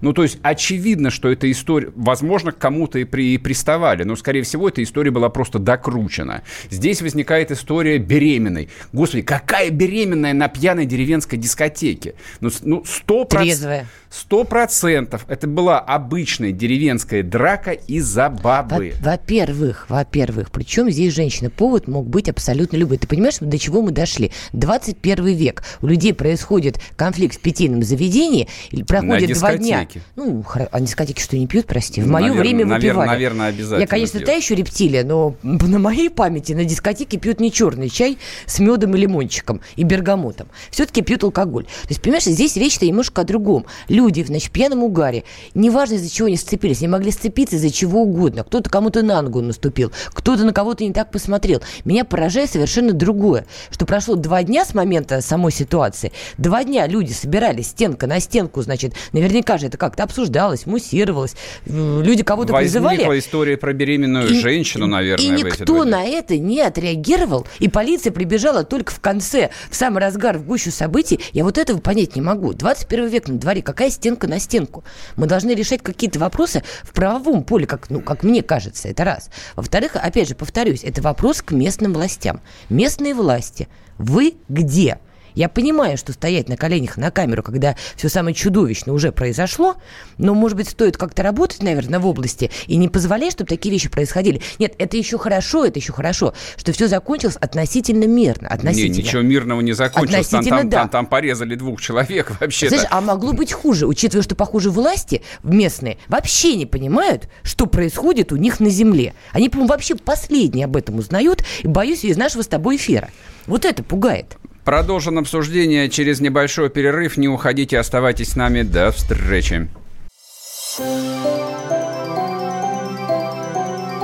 Ну, 0.00 0.12
то 0.12 0.22
есть 0.22 0.38
очевидно, 0.42 1.10
что 1.10 1.30
эта 1.30 1.50
история, 1.50 1.90
возможно, 1.94 2.52
к 2.52 2.58
кому-то 2.58 2.98
и, 2.98 3.04
при, 3.04 3.38
приставали, 3.38 4.04
но, 4.04 4.16
скорее 4.16 4.42
всего, 4.42 4.68
эта 4.68 4.82
история 4.82 5.10
была 5.10 5.28
просто 5.28 5.58
докручена. 5.58 6.42
Здесь 6.70 7.02
возникает 7.02 7.50
история 7.50 7.98
беременной. 7.98 8.68
Господи, 8.92 9.22
какая 9.22 9.70
беременная 9.70 10.34
на 10.34 10.48
пьяной 10.48 10.86
деревенской 10.86 11.38
дискотеке? 11.38 12.14
Ну, 12.40 12.50
ну 12.62 12.82
100%... 12.82 13.26
Трезвая. 13.28 13.86
Сто 14.10 14.44
процентов 14.44 15.26
это 15.28 15.46
была 15.46 15.80
обычная 15.80 16.52
деревенская 16.52 17.22
драка 17.22 17.72
из-за 17.72 18.30
бабы. 18.30 18.94
Во-первых, 19.00 19.86
во-первых, 19.90 20.50
причем 20.50 20.90
здесь 20.90 21.14
женщина, 21.14 21.50
повод 21.50 21.88
мог 21.88 22.08
быть 22.08 22.28
абсолютно 22.28 22.76
любой. 22.78 22.96
Ты 22.96 23.06
понимаешь, 23.06 23.36
до 23.40 23.58
чего 23.58 23.82
мы 23.82 23.90
дошли? 23.90 24.32
21 24.54 25.26
век. 25.26 25.62
У 25.82 25.86
людей 25.86 26.14
происходит 26.14 26.80
конфликт 26.96 27.36
в 27.36 27.40
питейном 27.40 27.82
заведении, 27.82 28.48
проходит 28.86 29.34
два 29.34 29.56
дня, 29.56 29.84
дискотеки. 29.88 30.02
Ну, 30.16 30.44
а 30.70 30.80
дискотеки 30.80 31.20
что, 31.20 31.36
не 31.36 31.46
пьют, 31.46 31.66
прости? 31.66 32.00
В 32.00 32.06
ну, 32.06 32.12
мое 32.12 32.32
время 32.32 32.66
выпивали. 32.66 33.08
Наверное, 33.08 33.48
обязательно 33.48 33.80
Я, 33.80 33.86
конечно, 33.86 34.20
та 34.20 34.32
еще 34.32 34.54
рептилия, 34.54 35.04
но 35.04 35.34
на 35.42 35.78
моей 35.78 36.10
памяти 36.10 36.52
на 36.52 36.64
дискотеке 36.64 37.18
пьют 37.18 37.40
не 37.40 37.52
черный 37.52 37.88
чай 37.88 38.18
с 38.46 38.58
медом 38.58 38.94
и 38.94 38.98
лимончиком 38.98 39.60
и 39.76 39.84
бергамотом. 39.84 40.48
Все-таки 40.70 41.02
пьют 41.02 41.24
алкоголь. 41.24 41.64
То 41.64 41.88
есть, 41.88 42.02
понимаешь, 42.02 42.24
здесь 42.24 42.56
речь-то 42.56 42.86
немножко 42.86 43.22
о 43.22 43.24
другом. 43.24 43.66
Люди, 43.88 44.22
значит, 44.22 44.48
в 44.48 44.52
пьяном 44.52 44.82
угаре, 44.82 45.24
неважно, 45.54 45.94
из-за 45.94 46.10
чего 46.10 46.26
они 46.26 46.36
сцепились, 46.36 46.78
они 46.78 46.88
могли 46.88 47.10
сцепиться 47.10 47.56
из-за 47.56 47.70
чего 47.70 48.02
угодно. 48.02 48.44
Кто-то 48.44 48.70
кому-то 48.70 49.02
на 49.02 49.22
ногу 49.22 49.40
наступил, 49.40 49.92
кто-то 50.12 50.44
на 50.44 50.52
кого-то 50.52 50.84
не 50.84 50.92
так 50.92 51.10
посмотрел. 51.10 51.62
Меня 51.84 52.04
поражает 52.04 52.50
совершенно 52.50 52.92
другое, 52.92 53.46
что 53.70 53.86
прошло 53.86 54.14
два 54.14 54.42
дня 54.42 54.64
с 54.64 54.74
момента 54.74 55.20
самой 55.20 55.52
ситуации. 55.52 56.12
Два 56.36 56.64
дня 56.64 56.86
люди 56.86 57.12
собирались 57.12 57.68
стенка 57.68 58.06
на 58.06 58.20
стенку, 58.20 58.62
значит, 58.62 58.94
наверняка 59.12 59.58
же 59.58 59.66
это 59.66 59.77
как-то 59.78 60.02
обсуждалось, 60.02 60.66
муссировалось. 60.66 61.34
Люди 61.64 62.22
кого-то 62.22 62.52
Возникла 62.52 62.90
призывали. 62.90 63.18
история 63.18 63.56
про 63.56 63.72
беременную 63.72 64.28
и, 64.28 64.40
женщину, 64.40 64.86
наверное, 64.86 65.24
И 65.24 65.28
никто 65.30 65.84
на 65.84 66.04
это 66.04 66.36
не 66.36 66.60
отреагировал, 66.60 67.46
и 67.58 67.68
полиция 67.68 68.12
прибежала 68.12 68.64
только 68.64 68.92
в 68.92 69.00
конце, 69.00 69.50
в 69.70 69.76
самый 69.76 70.00
разгар, 70.00 70.38
в 70.38 70.44
гущу 70.44 70.70
событий. 70.70 71.20
Я 71.32 71.44
вот 71.44 71.56
этого 71.56 71.78
понять 71.78 72.16
не 72.16 72.22
могу. 72.22 72.52
21 72.52 73.08
век 73.08 73.28
на 73.28 73.38
дворе, 73.38 73.62
какая 73.62 73.90
стенка 73.90 74.26
на 74.26 74.38
стенку? 74.38 74.84
Мы 75.16 75.26
должны 75.26 75.52
решать 75.52 75.82
какие-то 75.82 76.18
вопросы 76.18 76.62
в 76.82 76.92
правовом 76.92 77.44
поле, 77.44 77.66
как, 77.66 77.88
ну, 77.90 78.00
как 78.00 78.22
мне 78.22 78.42
кажется, 78.42 78.88
это 78.88 79.04
раз. 79.04 79.30
Во-вторых, 79.56 79.92
опять 79.94 80.28
же, 80.28 80.34
повторюсь, 80.34 80.82
это 80.84 81.00
вопрос 81.00 81.42
к 81.42 81.52
местным 81.52 81.92
властям. 81.92 82.40
Местные 82.68 83.14
власти, 83.14 83.68
вы 83.96 84.34
где? 84.48 84.98
Я 85.34 85.48
понимаю, 85.48 85.96
что 85.96 86.12
стоять 86.12 86.48
на 86.48 86.56
коленях 86.56 86.96
на 86.96 87.10
камеру, 87.10 87.42
когда 87.42 87.76
все 87.96 88.08
самое 88.08 88.34
чудовищное 88.34 88.94
уже 88.94 89.12
произошло, 89.12 89.76
но, 90.16 90.34
может 90.34 90.56
быть, 90.56 90.68
стоит 90.68 90.96
как-то 90.96 91.22
работать, 91.22 91.62
наверное, 91.62 91.98
в 92.00 92.06
области 92.06 92.50
и 92.66 92.76
не 92.76 92.88
позволять, 92.88 93.32
чтобы 93.32 93.48
такие 93.48 93.72
вещи 93.72 93.88
происходили. 93.88 94.40
Нет, 94.58 94.74
это 94.78 94.96
еще 94.96 95.18
хорошо, 95.18 95.64
это 95.64 95.78
еще 95.78 95.92
хорошо, 95.92 96.34
что 96.56 96.72
все 96.72 96.88
закончилось 96.88 97.36
относительно 97.36 98.04
мирно. 98.04 98.48
Относительно. 98.48 98.94
Не, 98.94 99.02
ничего 99.02 99.22
мирного 99.22 99.60
не 99.60 99.72
закончилось. 99.72 100.28
Там, 100.28 100.44
там, 100.44 100.68
да. 100.68 100.78
там, 100.80 100.88
там 100.88 101.06
порезали 101.06 101.54
двух 101.54 101.80
человек 101.80 102.32
вообще. 102.40 102.68
Знаешь, 102.68 102.86
а 102.90 103.00
могло 103.00 103.32
быть 103.32 103.52
хуже, 103.52 103.86
учитывая, 103.86 104.22
что, 104.22 104.34
похоже, 104.34 104.70
власти 104.70 105.22
местные 105.42 105.98
вообще 106.08 106.56
не 106.56 106.66
понимают, 106.66 107.28
что 107.42 107.66
происходит 107.66 108.32
у 108.32 108.36
них 108.36 108.60
на 108.60 108.70
земле. 108.70 109.14
Они, 109.32 109.48
по-моему, 109.48 109.68
вообще 109.68 109.94
последние 109.94 110.64
об 110.64 110.76
этом 110.76 110.98
узнают, 110.98 111.42
и 111.62 111.66
боюсь 111.66 112.04
из 112.04 112.16
нашего 112.16 112.42
с 112.42 112.46
тобой 112.46 112.76
эфира. 112.76 113.10
Вот 113.46 113.64
это 113.64 113.82
пугает. 113.82 114.36
Продолжим 114.68 115.16
обсуждение 115.16 115.88
через 115.88 116.20
небольшой 116.20 116.68
перерыв. 116.68 117.16
Не 117.16 117.26
уходите, 117.26 117.78
оставайтесь 117.78 118.32
с 118.32 118.36
нами. 118.36 118.60
До 118.60 118.92
встречи. 118.92 119.66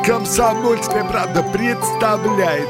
Комсомольская 0.07 1.05
правда 1.05 1.43
представляет. 1.43 2.67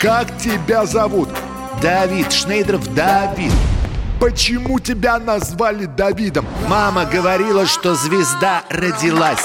Как 0.00 0.34
тебя 0.38 0.86
зовут? 0.86 1.28
Давид 1.82 2.32
Шнейдров 2.32 2.94
Давид. 2.94 3.52
Почему 4.18 4.80
тебя 4.80 5.18
назвали 5.18 5.84
Давидом? 5.84 6.46
Мама 6.66 7.04
говорила, 7.04 7.66
что 7.66 7.94
звезда 7.94 8.64
родилась. 8.70 9.44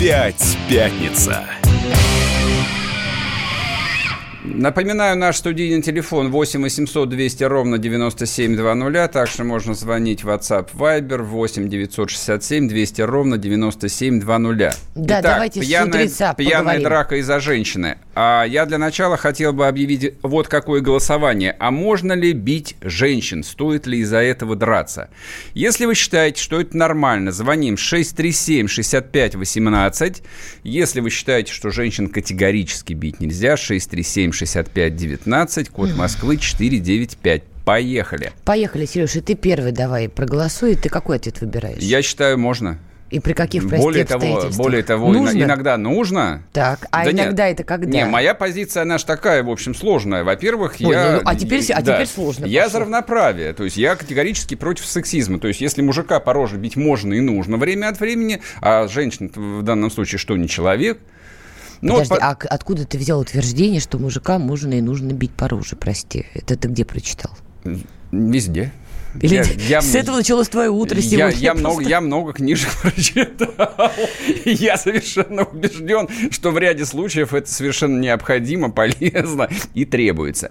Опять 0.00 0.56
пятница. 0.66 1.44
Напоминаю, 4.52 5.16
наш 5.16 5.36
студийный 5.36 5.80
телефон 5.80 6.30
8 6.30 6.62
800 6.62 7.08
200 7.08 7.44
ровно 7.44 7.78
9720. 7.78 9.12
Также 9.12 9.44
можно 9.44 9.74
звонить 9.74 10.24
в 10.24 10.28
WhatsApp 10.28 10.70
Viber 10.74 11.22
8 11.22 11.68
967 11.68 12.68
200 12.68 13.02
ровно 13.02 13.38
9720. 13.38 14.58
Да, 14.94 15.20
Итак, 15.20 15.22
давайте 15.22 15.60
пьяная, 15.60 16.08
с 16.08 16.34
пьяная 16.36 16.80
драка 16.80 17.16
из-за 17.16 17.38
женщины. 17.38 17.98
А 18.14 18.44
я 18.44 18.66
для 18.66 18.78
начала 18.78 19.16
хотел 19.16 19.52
бы 19.52 19.68
объявить 19.68 20.14
вот 20.22 20.48
какое 20.48 20.80
голосование. 20.80 21.54
А 21.58 21.70
можно 21.70 22.12
ли 22.12 22.32
бить 22.32 22.76
женщин? 22.82 23.44
Стоит 23.44 23.86
ли 23.86 24.00
из-за 24.00 24.18
этого 24.18 24.56
драться? 24.56 25.10
Если 25.54 25.86
вы 25.86 25.94
считаете, 25.94 26.42
что 26.42 26.60
это 26.60 26.76
нормально, 26.76 27.30
звоним 27.30 27.76
637 27.76 28.66
65 28.66 29.36
18. 29.36 30.22
Если 30.64 31.00
вы 31.00 31.10
считаете, 31.10 31.52
что 31.52 31.70
женщин 31.70 32.08
категорически 32.08 32.94
бить 32.94 33.20
нельзя, 33.20 33.56
637 33.56 34.32
65 34.40 34.96
19, 34.96 35.68
код 35.68 35.94
Москвы 35.94 36.38
495. 36.38 37.42
Поехали. 37.64 38.32
Поехали, 38.44 38.86
Сережа, 38.86 39.20
ты 39.20 39.34
первый 39.34 39.72
давай 39.72 40.08
проголосуй. 40.08 40.76
Ты 40.76 40.88
какой 40.88 41.16
ответ 41.16 41.42
выбираешь? 41.42 41.82
Я 41.82 42.00
считаю, 42.00 42.38
можно. 42.38 42.78
И 43.10 43.18
при 43.18 43.32
каких, 43.32 43.68
прости, 43.68 43.82
более 43.82 44.04
того, 44.04 44.48
более 44.56 44.82
того, 44.82 45.12
нужно? 45.12 45.42
иногда 45.42 45.76
нужно. 45.76 46.42
Так, 46.52 46.86
а 46.90 47.04
да 47.04 47.10
иногда 47.10 47.48
нет, 47.48 47.54
это 47.54 47.64
когда? 47.64 47.86
Не, 47.88 48.06
моя 48.06 48.34
позиция, 48.34 48.82
она 48.82 48.98
же 48.98 49.04
такая, 49.04 49.42
в 49.42 49.50
общем, 49.50 49.74
сложная. 49.74 50.22
Во-первых, 50.22 50.76
Ой, 50.80 50.94
я... 50.94 51.16
Ну, 51.16 51.22
а 51.24 51.34
теперь, 51.34 51.60
а 51.72 51.82
да, 51.82 51.94
теперь 51.94 52.06
сложно. 52.06 52.46
Я 52.46 52.62
пошло. 52.62 52.72
за 52.72 52.80
равноправие. 52.80 53.52
То 53.52 53.64
есть 53.64 53.76
я 53.76 53.96
категорически 53.96 54.54
против 54.54 54.86
сексизма. 54.86 55.40
То 55.40 55.48
есть 55.48 55.60
если 55.60 55.82
мужика 55.82 56.18
по 56.20 56.32
роже 56.32 56.56
бить 56.56 56.76
можно 56.76 57.12
и 57.12 57.20
нужно 57.20 57.56
время 57.56 57.88
от 57.88 58.00
времени, 58.00 58.40
а 58.62 58.86
женщина 58.86 59.28
в 59.34 59.62
данном 59.64 59.90
случае 59.90 60.18
что, 60.18 60.36
не 60.36 60.48
человек, 60.48 61.00
ну, 61.80 61.94
Подожди, 61.94 62.14
по... 62.14 62.16
а 62.16 62.30
откуда 62.32 62.84
ты 62.84 62.98
взял 62.98 63.20
утверждение, 63.20 63.80
что 63.80 63.98
мужика 63.98 64.38
можно 64.38 64.74
и 64.74 64.80
нужно 64.80 65.12
бить 65.12 65.32
по 65.32 65.48
роже, 65.48 65.76
прости? 65.76 66.26
Это 66.34 66.56
ты 66.56 66.68
где 66.68 66.84
прочитал? 66.84 67.32
Везде. 68.12 68.72
Или 69.20 69.36
я, 69.36 69.42
я, 69.68 69.80
с 69.80 69.94
этого 69.94 70.16
началось 70.16 70.48
твое 70.48 70.70
утро 70.70 71.00
сегодня? 71.00 71.30
Я, 71.30 71.52
я, 71.52 71.54
много, 71.54 71.82
я 71.82 72.00
много 72.00 72.32
книжек 72.32 72.70
прочитал. 72.82 73.92
И 74.44 74.50
я 74.50 74.76
совершенно 74.76 75.44
убежден, 75.44 76.08
что 76.30 76.50
в 76.50 76.58
ряде 76.58 76.84
случаев 76.84 77.34
это 77.34 77.50
совершенно 77.50 77.98
необходимо, 77.98 78.70
полезно 78.70 79.48
и 79.74 79.84
требуется. 79.84 80.50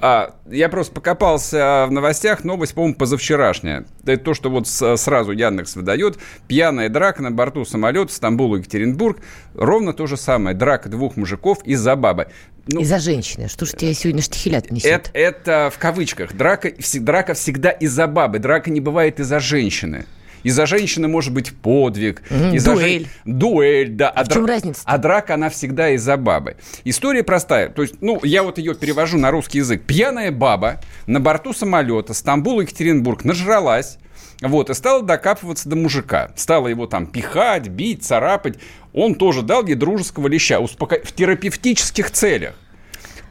А, 0.00 0.34
я 0.50 0.68
просто 0.68 0.94
покопался 0.94 1.86
в 1.88 1.92
новостях. 1.92 2.44
Новость, 2.44 2.74
по-моему, 2.74 2.94
позавчерашняя. 2.94 3.86
Это 4.04 4.22
то, 4.24 4.34
что 4.34 4.50
вот 4.50 4.66
сразу 4.66 5.32
Яндекс 5.32 5.76
выдает. 5.76 6.18
Пьяная 6.48 6.88
драка 6.88 7.22
на 7.22 7.30
борту 7.30 7.64
самолета 7.64 8.12
Стамбул-Екатеринбург. 8.12 9.18
Ровно 9.54 9.92
то 9.92 10.06
же 10.06 10.16
самое. 10.16 10.56
Драка 10.56 10.88
двух 10.88 11.16
мужиков 11.16 11.58
из-за 11.64 11.96
бабы. 11.96 12.28
Ну, 12.66 12.80
из-за 12.80 12.98
женщины. 12.98 13.48
Что 13.48 13.66
же 13.66 13.72
тебе 13.72 13.92
сегодня 13.94 14.22
штихелят 14.22 14.70
несет? 14.70 15.10
Это, 15.12 15.18
это 15.18 15.70
в 15.74 15.78
кавычках. 15.78 16.34
Драка, 16.34 16.72
драка 17.00 17.34
всегда 17.34 17.70
из-за 17.70 18.06
бабы. 18.06 18.38
Драка 18.38 18.70
не 18.70 18.80
бывает 18.80 19.18
из-за 19.20 19.40
женщины. 19.40 20.06
Из-за 20.42 20.66
женщины 20.66 21.08
может 21.08 21.32
быть 21.32 21.52
подвиг. 21.52 22.22
Mm, 22.30 22.56
из-за 22.56 22.72
дуэль. 22.72 23.08
Жен... 23.24 23.38
Дуэль, 23.38 23.90
да. 23.90 24.10
А, 24.10 24.20
а 24.20 24.24
в 24.24 24.28
чем 24.28 24.44
дра... 24.44 24.54
разница? 24.54 24.82
А 24.84 24.98
драка, 24.98 25.34
она 25.34 25.50
всегда 25.50 25.90
из-за 25.90 26.16
бабы. 26.16 26.56
История 26.84 27.22
простая. 27.22 27.68
То 27.68 27.82
есть, 27.82 27.96
ну, 28.00 28.20
я 28.24 28.42
вот 28.42 28.58
ее 28.58 28.74
перевожу 28.74 29.18
на 29.18 29.30
русский 29.30 29.58
язык. 29.58 29.82
Пьяная 29.84 30.32
баба 30.32 30.80
на 31.06 31.20
борту 31.20 31.52
самолета 31.52 32.12
Стамбул-Екатеринбург 32.12 33.24
нажралась, 33.24 33.98
вот, 34.42 34.70
и 34.70 34.74
стала 34.74 35.02
докапываться 35.02 35.68
до 35.68 35.76
мужика. 35.76 36.32
Стала 36.36 36.68
его 36.68 36.86
там 36.86 37.06
пихать, 37.06 37.68
бить, 37.68 38.04
царапать. 38.04 38.58
Он 38.92 39.14
тоже 39.14 39.42
дал 39.42 39.64
ей 39.64 39.76
дружеского 39.76 40.26
леща 40.26 40.58
успоко... 40.58 41.00
в 41.02 41.12
терапевтических 41.12 42.10
целях. 42.10 42.54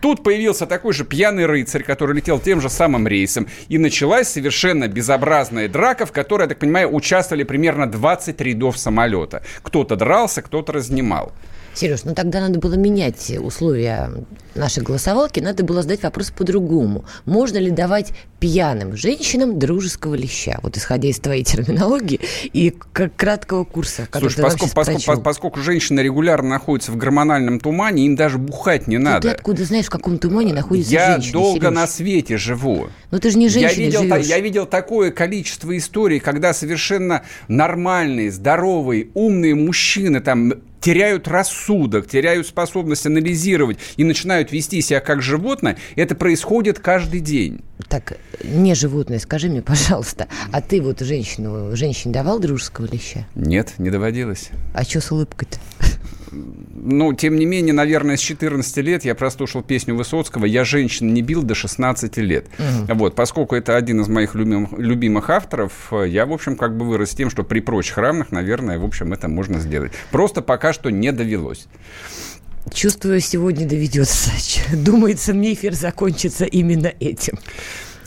Тут 0.01 0.23
появился 0.23 0.65
такой 0.65 0.93
же 0.93 1.05
пьяный 1.05 1.45
рыцарь, 1.45 1.83
который 1.83 2.15
летел 2.15 2.39
тем 2.39 2.59
же 2.59 2.69
самым 2.69 3.07
рейсом. 3.07 3.47
И 3.67 3.77
началась 3.77 4.29
совершенно 4.29 4.87
безобразная 4.87 5.67
драка, 5.69 6.07
в 6.07 6.11
которой, 6.11 6.43
я 6.43 6.47
так 6.47 6.59
понимаю, 6.59 6.93
участвовали 6.93 7.43
примерно 7.43 7.89
20 7.89 8.41
рядов 8.41 8.79
самолета. 8.79 9.43
Кто-то 9.61 9.95
дрался, 9.95 10.41
кто-то 10.41 10.71
разнимал. 10.73 11.33
Сереж, 11.73 12.03
ну 12.03 12.13
тогда 12.13 12.41
надо 12.41 12.59
было 12.59 12.73
менять 12.73 13.31
условия 13.39 14.09
нашей 14.55 14.83
голосовалки, 14.83 15.39
надо 15.39 15.63
было 15.63 15.81
задать 15.81 16.03
вопрос 16.03 16.31
по-другому. 16.31 17.05
Можно 17.25 17.57
ли 17.57 17.71
давать 17.71 18.11
пьяным 18.39 18.97
женщинам 18.97 19.57
дружеского 19.57 20.15
леща? 20.15 20.59
Вот 20.63 20.75
исходя 20.77 21.07
из 21.09 21.19
твоей 21.19 21.43
терминологии 21.43 22.19
и 22.51 22.71
краткого 23.15 23.63
курса, 23.63 24.05
который 24.09 24.31
Слушай, 24.31 24.43
поскольку, 24.43 24.75
поскольку, 24.75 25.21
поскольку 25.21 25.59
женщины 25.61 26.01
регулярно 26.01 26.49
находятся 26.49 26.91
в 26.91 26.97
гормональном 26.97 27.59
тумане, 27.59 28.05
им 28.05 28.15
даже 28.15 28.37
бухать 28.37 28.87
не 28.87 28.97
надо. 28.97 29.29
Ты 29.29 29.35
откуда 29.35 29.63
знаешь, 29.63 29.85
в 29.85 29.89
каком 29.89 30.17
тумане 30.17 30.53
находится 30.53 30.91
я 30.91 31.13
женщина? 31.13 31.27
Я 31.27 31.33
долго 31.33 31.59
Сереж? 31.61 31.75
на 31.75 31.87
свете 31.87 32.37
живу. 32.37 32.87
Но 33.11 33.19
ты 33.19 33.31
же 33.31 33.37
не 33.37 33.47
женщина 33.47 33.81
я 33.81 33.85
видел, 33.85 34.01
живешь. 34.01 34.25
я 34.25 34.39
видел 34.39 34.65
такое 34.65 35.11
количество 35.11 35.77
историй, 35.77 36.19
когда 36.19 36.53
совершенно 36.53 37.23
нормальные, 37.47 38.31
здоровые, 38.31 39.07
умные 39.13 39.55
мужчины 39.55 40.19
там 40.19 40.53
теряют 40.81 41.27
рассудок, 41.27 42.07
теряют 42.07 42.47
способность 42.47 43.05
анализировать 43.05 43.77
и 43.95 44.03
начинают 44.03 44.51
вести 44.51 44.81
себя 44.81 44.99
как 44.99 45.21
животное, 45.21 45.77
это 45.95 46.15
происходит 46.15 46.79
каждый 46.79 47.21
день. 47.21 47.61
Так, 47.87 48.17
не 48.43 48.75
животное, 48.75 49.19
скажи 49.19 49.47
мне, 49.49 49.61
пожалуйста, 49.61 50.27
а 50.51 50.61
ты 50.61 50.81
вот 50.81 50.99
женщину, 50.99 51.75
женщине 51.75 52.13
давал 52.13 52.39
дружеского 52.39 52.85
леща? 52.91 53.25
Нет, 53.35 53.73
не 53.77 53.89
доводилось. 53.89 54.49
А 54.73 54.83
что 54.83 54.99
с 54.99 55.11
улыбкой-то? 55.11 55.57
Ну, 56.31 57.13
тем 57.13 57.35
не 57.35 57.45
менее, 57.45 57.73
наверное, 57.73 58.17
с 58.17 58.21
14 58.21 58.77
лет 58.77 59.05
я 59.05 59.15
прослушал 59.15 59.61
песню 59.61 59.95
Высоцкого 59.95 60.45
«Я 60.45 60.63
женщин 60.63 61.13
не 61.13 61.21
бил 61.21 61.43
до 61.43 61.55
16 61.55 62.17
лет». 62.17 62.47
Угу. 62.57 62.95
Вот, 62.95 63.15
поскольку 63.15 63.55
это 63.55 63.75
один 63.75 64.01
из 64.01 64.07
моих 64.07 64.35
любимых, 64.35 64.71
любимых 64.77 65.29
авторов, 65.29 65.91
я, 65.91 66.25
в 66.25 66.33
общем, 66.33 66.55
как 66.55 66.77
бы 66.77 66.85
вырос 66.85 67.11
тем, 67.11 67.29
что 67.29 67.43
при 67.43 67.59
прочих 67.59 67.97
равных, 67.97 68.31
наверное, 68.31 68.79
в 68.79 68.85
общем, 68.85 69.13
это 69.13 69.27
можно 69.27 69.59
сделать. 69.59 69.91
Просто 70.11 70.41
пока 70.41 70.73
что 70.73 70.89
не 70.89 71.11
довелось. 71.11 71.67
Чувствую, 72.73 73.19
сегодня 73.19 73.67
доведется. 73.67 74.31
Думается, 74.73 75.33
мне 75.33 75.53
эфир 75.53 75.73
закончится 75.73 76.45
именно 76.45 76.91
этим. 76.99 77.39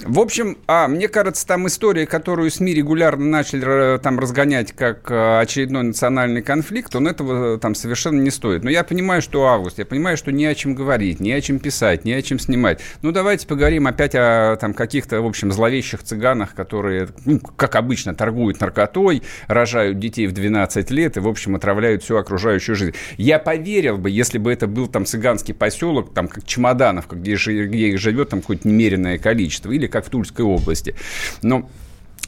В 0.07 0.21
общем, 0.21 0.59
а, 0.67 0.87
мне 0.87 1.09
кажется, 1.09 1.47
там 1.47 1.67
история, 1.67 2.07
которую 2.07 2.51
СМИ 2.51 2.75
регулярно 2.75 3.25
начали 3.25 3.99
там 3.99 4.19
разгонять 4.19 4.73
как 4.73 5.11
а, 5.11 5.41
очередной 5.41 5.83
национальный 5.83 6.43
конфликт, 6.43 6.95
он 6.95 7.09
этого 7.09 7.59
там 7.59 7.75
совершенно 7.75 8.21
не 8.21 8.31
стоит. 8.31 8.65
Но 8.65 8.71
я 8.71 8.85
понимаю, 8.85 9.23
что 9.23 9.47
август, 9.47 9.79
я 9.79 9.87
понимаю, 9.87 10.19
что 10.19 10.31
не 10.31 10.45
о 10.45 10.55
чем 10.55 10.75
говорить, 10.75 11.21
не 11.21 11.33
о 11.33 11.41
чем 11.41 11.59
писать, 11.59 12.05
не 12.05 12.13
о 12.13 12.21
чем 12.21 12.39
снимать. 12.39 12.81
Ну, 13.01 13.13
давайте 13.13 13.47
поговорим 13.47 13.87
опять 13.87 14.15
о 14.15 14.57
там 14.61 14.75
каких-то, 14.75 15.23
в 15.23 15.27
общем, 15.27 15.51
зловещих 15.51 16.03
цыганах, 16.03 16.55
которые, 16.55 17.09
ну, 17.25 17.41
как 17.41 17.75
обычно, 17.75 18.15
торгуют 18.15 18.61
наркотой, 18.61 19.23
рожают 19.47 19.99
детей 19.99 20.27
в 20.27 20.33
12 20.33 20.91
лет 20.91 21.17
и, 21.17 21.21
в 21.21 21.29
общем, 21.29 21.57
отравляют 21.57 22.03
всю 22.03 22.17
окружающую 22.17 22.77
жизнь. 22.77 22.95
Я 23.17 23.39
поверил 23.39 23.97
бы, 23.97 24.11
если 24.11 24.37
бы 24.37 24.53
это 24.53 24.67
был 24.67 24.87
там 24.87 25.07
цыганский 25.07 25.55
поселок, 25.55 26.13
там, 26.13 26.29
как 26.29 26.45
Чемоданов, 26.45 27.09
где, 27.11 27.37
где 27.37 27.89
их 27.89 27.99
живет 27.99 28.29
там 28.29 28.43
какое-то 28.43 28.69
немеренное 28.69 29.17
количество, 29.17 29.71
или 29.71 29.94
как 29.95 30.07
в 30.07 30.11
Тульской 30.11 30.45
области. 30.45 30.97
Но 31.43 31.71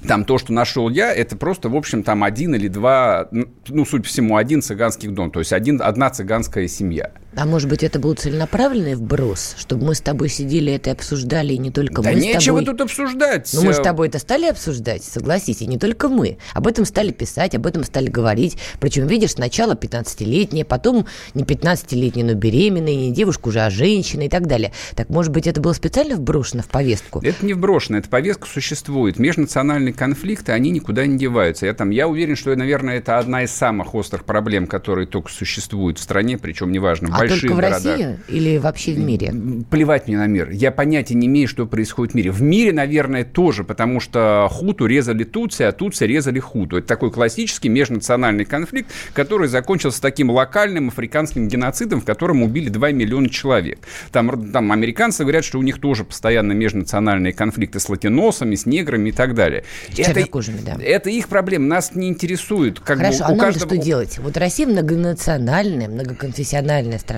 там 0.07 0.25
то, 0.25 0.39
что 0.39 0.53
нашел 0.53 0.89
я, 0.89 1.13
это 1.13 1.37
просто, 1.37 1.69
в 1.69 1.75
общем, 1.75 2.05
там 2.05 2.23
один 2.23 2.55
или 2.55 2.69
два, 2.69 3.29
ну, 3.33 3.85
суть 3.85 4.03
по 4.03 4.09
всему, 4.09 4.37
один 4.37 4.63
цыганский 4.63 5.09
дом, 5.09 5.33
то 5.33 5.41
есть 5.41 5.53
один, 5.53 5.83
одна 5.83 6.11
цыганская 6.11 6.69
семья. 6.69 7.11
А 7.37 7.45
может 7.45 7.69
быть, 7.69 7.83
это 7.83 7.99
был 7.99 8.15
целенаправленный 8.15 8.95
вброс, 8.95 9.57
чтобы 9.59 9.85
мы 9.85 9.95
с 9.95 10.01
тобой 10.01 10.31
сидели 10.31 10.73
это 10.73 10.89
и 10.89 10.93
обсуждали, 10.95 11.53
и 11.53 11.59
не 11.59 11.71
только 11.71 12.01
да 12.01 12.11
мы 12.11 12.15
нечего 12.15 12.41
с 12.41 12.45
тобой. 12.45 12.65
тут 12.65 12.81
обсуждать. 12.81 13.51
Ну, 13.53 13.63
мы 13.63 13.75
с 13.75 13.79
тобой 13.79 14.09
это 14.09 14.19
стали 14.19 14.47
обсуждать, 14.47 15.05
согласись, 15.05 15.61
и 15.61 15.67
не 15.67 15.79
только 15.79 16.09
мы. 16.09 16.39
Об 16.55 16.67
этом 16.67 16.87
стали 16.87 17.13
писать, 17.13 17.55
об 17.55 17.67
этом 17.67 17.85
стали 17.85 18.09
говорить. 18.09 18.57
Причем, 18.81 19.07
видишь, 19.07 19.33
сначала 19.33 19.75
15-летняя, 19.75 20.65
потом 20.65 21.07
не 21.35 21.45
15-летняя, 21.45 22.25
но 22.25 22.33
беременная, 22.33 22.95
не 22.95 23.13
девушка 23.13 23.49
уже, 23.49 23.61
а 23.61 23.69
женщина 23.71 24.23
и 24.23 24.29
так 24.31 24.47
далее. 24.47 24.73
Так, 24.95 25.11
может 25.11 25.31
быть, 25.31 25.47
это 25.47 25.61
было 25.61 25.75
специально 25.75 26.17
вброшено 26.17 26.63
в 26.63 26.69
повестку? 26.69 27.21
Это 27.23 27.45
не 27.45 27.53
вброшено, 27.53 27.99
эта 27.99 28.09
повестка 28.09 28.47
существует. 28.47 29.19
Межнациональные 29.19 29.93
конфликты, 29.93 30.53
они 30.53 30.71
никуда 30.71 31.05
не 31.05 31.19
деваются. 31.19 31.67
Я, 31.67 31.75
там, 31.75 31.91
я 31.91 32.09
уверен, 32.09 32.35
что, 32.35 32.57
наверное, 32.57 32.97
это 32.97 33.19
одна 33.19 33.43
из 33.43 33.51
самых 33.51 33.95
острых 33.95 34.25
проблем, 34.25 34.67
которые 34.67 35.07
только 35.07 35.31
существуют 35.31 35.99
в 35.99 36.03
стране, 36.03 36.39
причем 36.39 36.73
неважно, 36.73 37.11
а 37.13 37.26
большие 37.29 37.51
только 37.51 37.53
в 37.53 37.57
города. 37.57 37.75
России 37.75 38.19
или 38.29 38.59
вообще 38.59 38.93
в 38.93 38.99
мире? 38.99 39.33
Плевать 39.71 40.07
мне 40.07 40.17
на 40.17 40.27
мир. 40.27 40.51
Я 40.51 40.71
понятия 40.71 41.15
не 41.15 41.27
имею, 41.27 41.49
что 41.49 41.67
происходит 41.67 42.13
в 42.13 42.17
мире. 42.17 42.31
В 42.31 42.43
мире, 42.43 42.73
наверное, 42.73 43.25
тоже, 43.25 43.65
потому 43.65 44.01
что 44.01 44.49
хуту 44.51 44.87
резали 44.87 45.25
тутси, 45.25 45.63
а 45.63 45.73
тутси 45.73 46.05
резали 46.05 46.39
хуту. 46.39 46.79
Это 46.79 46.87
такой 46.87 47.11
классический 47.11 47.69
межнациональный 47.69 48.45
конфликт, 48.45 48.91
который 49.13 49.49
закончился 49.49 50.01
таким 50.01 50.31
локальным 50.31 50.89
африканским 50.89 51.49
геноцидом, 51.49 52.01
в 52.01 52.05
котором 52.05 52.43
убили 52.43 52.69
2 52.69 52.93
миллиона 52.93 53.29
человек. 53.29 53.79
Там, 54.13 54.51
там 54.53 54.73
американцы 54.73 55.23
говорят, 55.23 55.45
что 55.45 55.59
у 55.59 55.63
них 55.63 55.81
тоже 55.81 56.05
постоянно 56.05 56.53
межнациональные 56.53 57.33
конфликты 57.33 57.81
с 57.81 57.89
латиносами, 57.89 58.55
с 58.55 58.67
неграми 58.67 59.11
и 59.11 59.13
так 59.13 59.35
далее. 59.35 59.65
Это, 59.97 60.25
да. 60.65 60.77
это 60.83 61.11
их 61.11 61.29
проблема, 61.29 61.67
нас 61.67 61.95
не 61.95 62.09
интересует. 62.09 62.81
Как 62.81 62.99
Хорошо, 62.99 63.19
бы, 63.19 63.25
а 63.25 63.29
у 63.29 63.31
нам 63.37 63.41
каждого... 63.41 63.75
что 63.75 63.77
делать? 63.77 64.19
Вот 64.19 64.37
Россия 64.37 64.67
многонациональная, 64.67 65.89
многоконфессиональная 65.89 66.99
страна, 66.99 67.16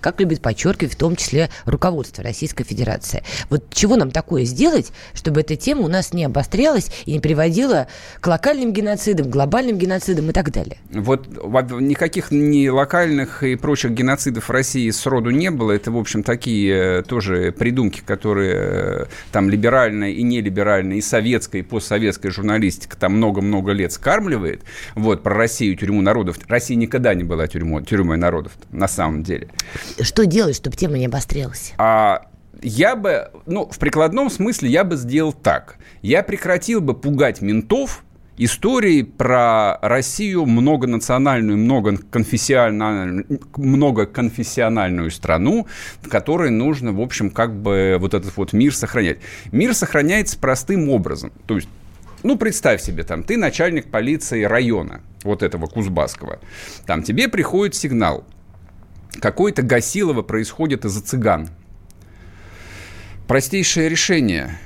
как 0.00 0.20
любит 0.20 0.40
подчеркивать 0.40 0.94
в 0.94 0.96
том 0.96 1.16
числе 1.16 1.50
руководство 1.64 2.22
Российской 2.24 2.64
Федерации. 2.64 3.22
Вот 3.50 3.64
чего 3.72 3.96
нам 3.96 4.10
такое 4.10 4.44
сделать, 4.44 4.92
чтобы 5.14 5.40
эта 5.40 5.56
тема 5.56 5.82
у 5.82 5.88
нас 5.88 6.12
не 6.12 6.24
обострялась 6.24 6.90
и 7.04 7.12
не 7.12 7.20
приводила 7.20 7.88
к 8.20 8.26
локальным 8.26 8.72
геноцидам, 8.72 9.30
глобальным 9.30 9.78
геноцидам 9.78 10.30
и 10.30 10.32
так 10.32 10.52
далее? 10.52 10.78
Вот 10.90 11.26
никаких 11.80 12.30
ни 12.30 12.68
локальных 12.68 13.42
и 13.42 13.56
прочих 13.56 13.92
геноцидов 13.92 14.48
в 14.48 14.50
России 14.50 14.90
сроду 14.90 15.30
не 15.30 15.50
было. 15.50 15.72
Это, 15.72 15.90
в 15.90 15.96
общем, 15.96 16.22
такие 16.22 17.00
э, 17.00 17.02
тоже 17.02 17.52
придумки, 17.52 18.02
которые 18.04 18.54
э, 18.56 19.06
там 19.32 19.50
либеральная 19.50 20.10
и 20.10 20.22
нелиберальная, 20.22 20.96
и 20.96 21.00
советская, 21.00 21.62
и 21.62 21.64
постсоветская 21.64 22.32
журналистика 22.32 22.96
там 22.96 23.16
много-много 23.16 23.72
лет 23.72 23.92
скармливает. 23.92 24.62
Вот, 24.94 25.22
про 25.22 25.34
Россию, 25.34 25.76
тюрьму 25.76 26.02
народов. 26.02 26.38
Россия 26.48 26.76
никогда 26.76 27.14
не 27.14 27.24
была 27.24 27.46
тюрьмой, 27.46 27.84
тюрьмой 27.84 28.16
народов, 28.16 28.52
на 28.70 28.88
самом 28.88 29.22
деле. 29.22 29.35
Что 30.00 30.26
делать, 30.26 30.56
чтобы 30.56 30.76
тема 30.76 30.98
не 30.98 31.06
обострялась? 31.06 31.72
А 31.78 32.26
я 32.62 32.96
бы, 32.96 33.30
ну, 33.46 33.66
в 33.66 33.78
прикладном 33.78 34.30
смысле 34.30 34.70
я 34.70 34.84
бы 34.84 34.96
сделал 34.96 35.32
так. 35.32 35.76
Я 36.02 36.22
прекратил 36.22 36.80
бы 36.80 36.94
пугать 36.94 37.40
ментов 37.42 38.02
истории 38.38 39.02
про 39.02 39.78
Россию 39.80 40.46
многонациональную, 40.46 41.56
многоконфессиональную, 41.58 43.26
многоконфессиональную 43.56 45.10
страну, 45.10 45.66
в 46.02 46.08
которой 46.08 46.50
нужно, 46.50 46.92
в 46.92 47.00
общем, 47.00 47.30
как 47.30 47.54
бы 47.54 47.96
вот 47.98 48.14
этот 48.14 48.36
вот 48.36 48.52
мир 48.52 48.74
сохранять. 48.74 49.18
Мир 49.52 49.74
сохраняется 49.74 50.38
простым 50.38 50.90
образом. 50.90 51.32
То 51.46 51.56
есть 51.56 51.68
ну, 52.22 52.36
представь 52.36 52.82
себе, 52.82 53.04
там, 53.04 53.22
ты 53.22 53.36
начальник 53.36 53.90
полиции 53.90 54.42
района, 54.42 55.00
вот 55.22 55.42
этого 55.42 55.66
Кузбасского. 55.66 56.40
Там 56.84 57.02
тебе 57.02 57.28
приходит 57.28 57.74
сигнал. 57.74 58.24
Какое-то 59.20 59.62
Гасилово 59.62 60.22
происходит 60.22 60.84
из-за 60.84 61.02
цыган. 61.02 61.48
Простейшее 63.26 63.88
решение. 63.88 64.58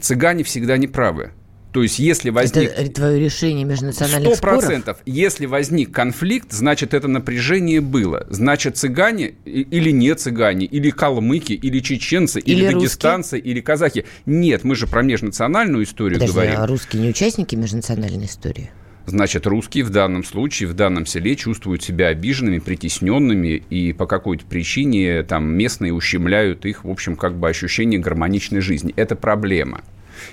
Цыгане 0.00 0.44
всегда 0.44 0.76
не 0.76 0.86
правы. 0.86 1.32
То 1.72 1.82
есть, 1.82 2.00
если 2.00 2.30
возник... 2.30 2.70
Это 2.76 2.90
твое 2.92 3.20
решение 3.20 3.64
межнациональных 3.64 4.34
Сто 4.34 4.42
процентов. 4.42 4.98
Если 5.06 5.46
возник 5.46 5.92
конфликт, 5.92 6.52
значит, 6.52 6.94
это 6.94 7.06
напряжение 7.06 7.80
было. 7.80 8.26
Значит, 8.28 8.76
цыгане 8.76 9.34
или 9.44 9.90
не 9.90 10.14
цыгане, 10.14 10.66
или 10.66 10.90
калмыки, 10.90 11.52
или 11.52 11.78
чеченцы, 11.78 12.40
или, 12.40 12.64
или 12.64 12.72
дагестанцы, 12.74 13.36
русские? 13.36 13.52
или 13.52 13.60
казахи. 13.60 14.04
Нет, 14.26 14.64
мы 14.64 14.74
же 14.74 14.88
про 14.88 15.02
межнациональную 15.02 15.84
историю 15.84 16.18
Подожди, 16.18 16.34
говорим. 16.34 16.54
а 16.58 16.66
русские 16.66 17.02
не 17.02 17.10
участники 17.10 17.54
межнациональной 17.54 18.26
истории? 18.26 18.70
Значит, 19.10 19.44
русские 19.48 19.82
в 19.82 19.90
данном 19.90 20.22
случае, 20.22 20.68
в 20.68 20.74
данном 20.74 21.04
селе 21.04 21.34
чувствуют 21.34 21.82
себя 21.82 22.06
обиженными, 22.06 22.60
притесненными, 22.60 23.60
и 23.68 23.92
по 23.92 24.06
какой-то 24.06 24.44
причине 24.44 25.24
там 25.24 25.52
местные 25.52 25.92
ущемляют 25.92 26.64
их, 26.64 26.84
в 26.84 26.90
общем, 26.90 27.16
как 27.16 27.34
бы 27.34 27.48
ощущение 27.48 27.98
гармоничной 27.98 28.60
жизни. 28.60 28.94
Это 28.94 29.16
проблема. 29.16 29.82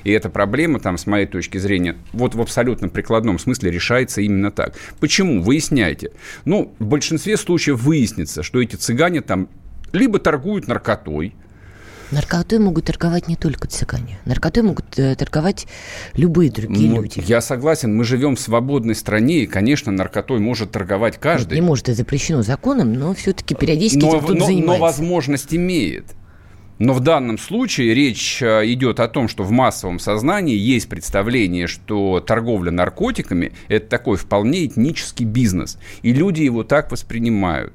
И 0.04 0.12
эта 0.12 0.30
проблема, 0.30 0.80
там, 0.80 1.00
с 1.00 1.08
моей 1.08 1.26
точки 1.26 1.58
зрения, 1.58 1.96
вот 2.14 2.36
в 2.36 2.42
абсолютно 2.42 2.88
прикладном 2.88 3.40
смысле 3.40 3.72
решается 3.72 4.22
именно 4.22 4.52
так. 4.52 4.76
Почему? 5.00 5.42
Выясняйте. 5.42 6.12
Ну, 6.46 6.72
в 6.78 6.86
большинстве 6.86 7.36
случаев 7.36 7.82
выяснится, 7.82 8.44
что 8.44 8.62
эти 8.62 8.76
цыгане 8.76 9.22
там 9.22 9.50
либо 9.92 10.20
торгуют 10.20 10.68
наркотой, 10.68 11.34
Наркотой 12.12 12.60
могут 12.60 12.86
торговать 12.86 13.28
не 13.28 13.36
только 13.36 13.68
цыгане. 13.68 14.20
Наркотой 14.26 14.64
могут 14.64 14.98
э, 14.98 15.16
торговать 15.16 15.68
любые 16.14 16.50
другие 16.50 16.90
ну, 16.90 17.02
люди. 17.02 17.22
Я 17.26 17.42
согласен, 17.42 17.96
мы 17.96 18.06
живем 18.06 18.36
в 18.36 18.40
свободной 18.40 18.96
стране, 18.96 19.40
и, 19.40 19.48
конечно, 19.48 19.92
наркотой 19.92 20.40
может 20.40 20.72
торговать 20.72 21.18
каждый. 21.18 21.56
Нет, 21.56 21.62
не 21.62 21.68
может, 21.68 21.90
это 21.90 21.98
запрещено 21.98 22.44
законом, 22.44 22.94
но 22.94 23.14
все-таки 23.14 23.56
периодически 23.56 24.00
но, 24.00 24.20
кто-то 24.20 24.34
но, 24.36 24.46
занимается. 24.46 24.80
Но 24.80 24.86
возможность 24.86 25.54
имеет. 25.54 26.06
Но 26.80 26.94
в 26.94 27.00
данном 27.00 27.38
случае 27.38 27.94
речь 27.94 28.42
э, 28.42 28.62
идет 28.72 29.00
о 29.00 29.08
том, 29.08 29.28
что 29.28 29.44
в 29.44 29.52
массовом 29.52 30.00
сознании 30.00 30.56
есть 30.56 30.88
представление, 30.88 31.68
что 31.68 32.20
торговля 32.20 32.72
наркотиками– 32.72 33.52
это 33.68 33.88
такой 33.88 34.18
вполне 34.18 34.66
этнический 34.66 35.26
бизнес. 35.26 35.78
И 36.04 36.14
люди 36.14 36.42
его 36.42 36.64
так 36.64 36.92
воспринимают. 36.92 37.74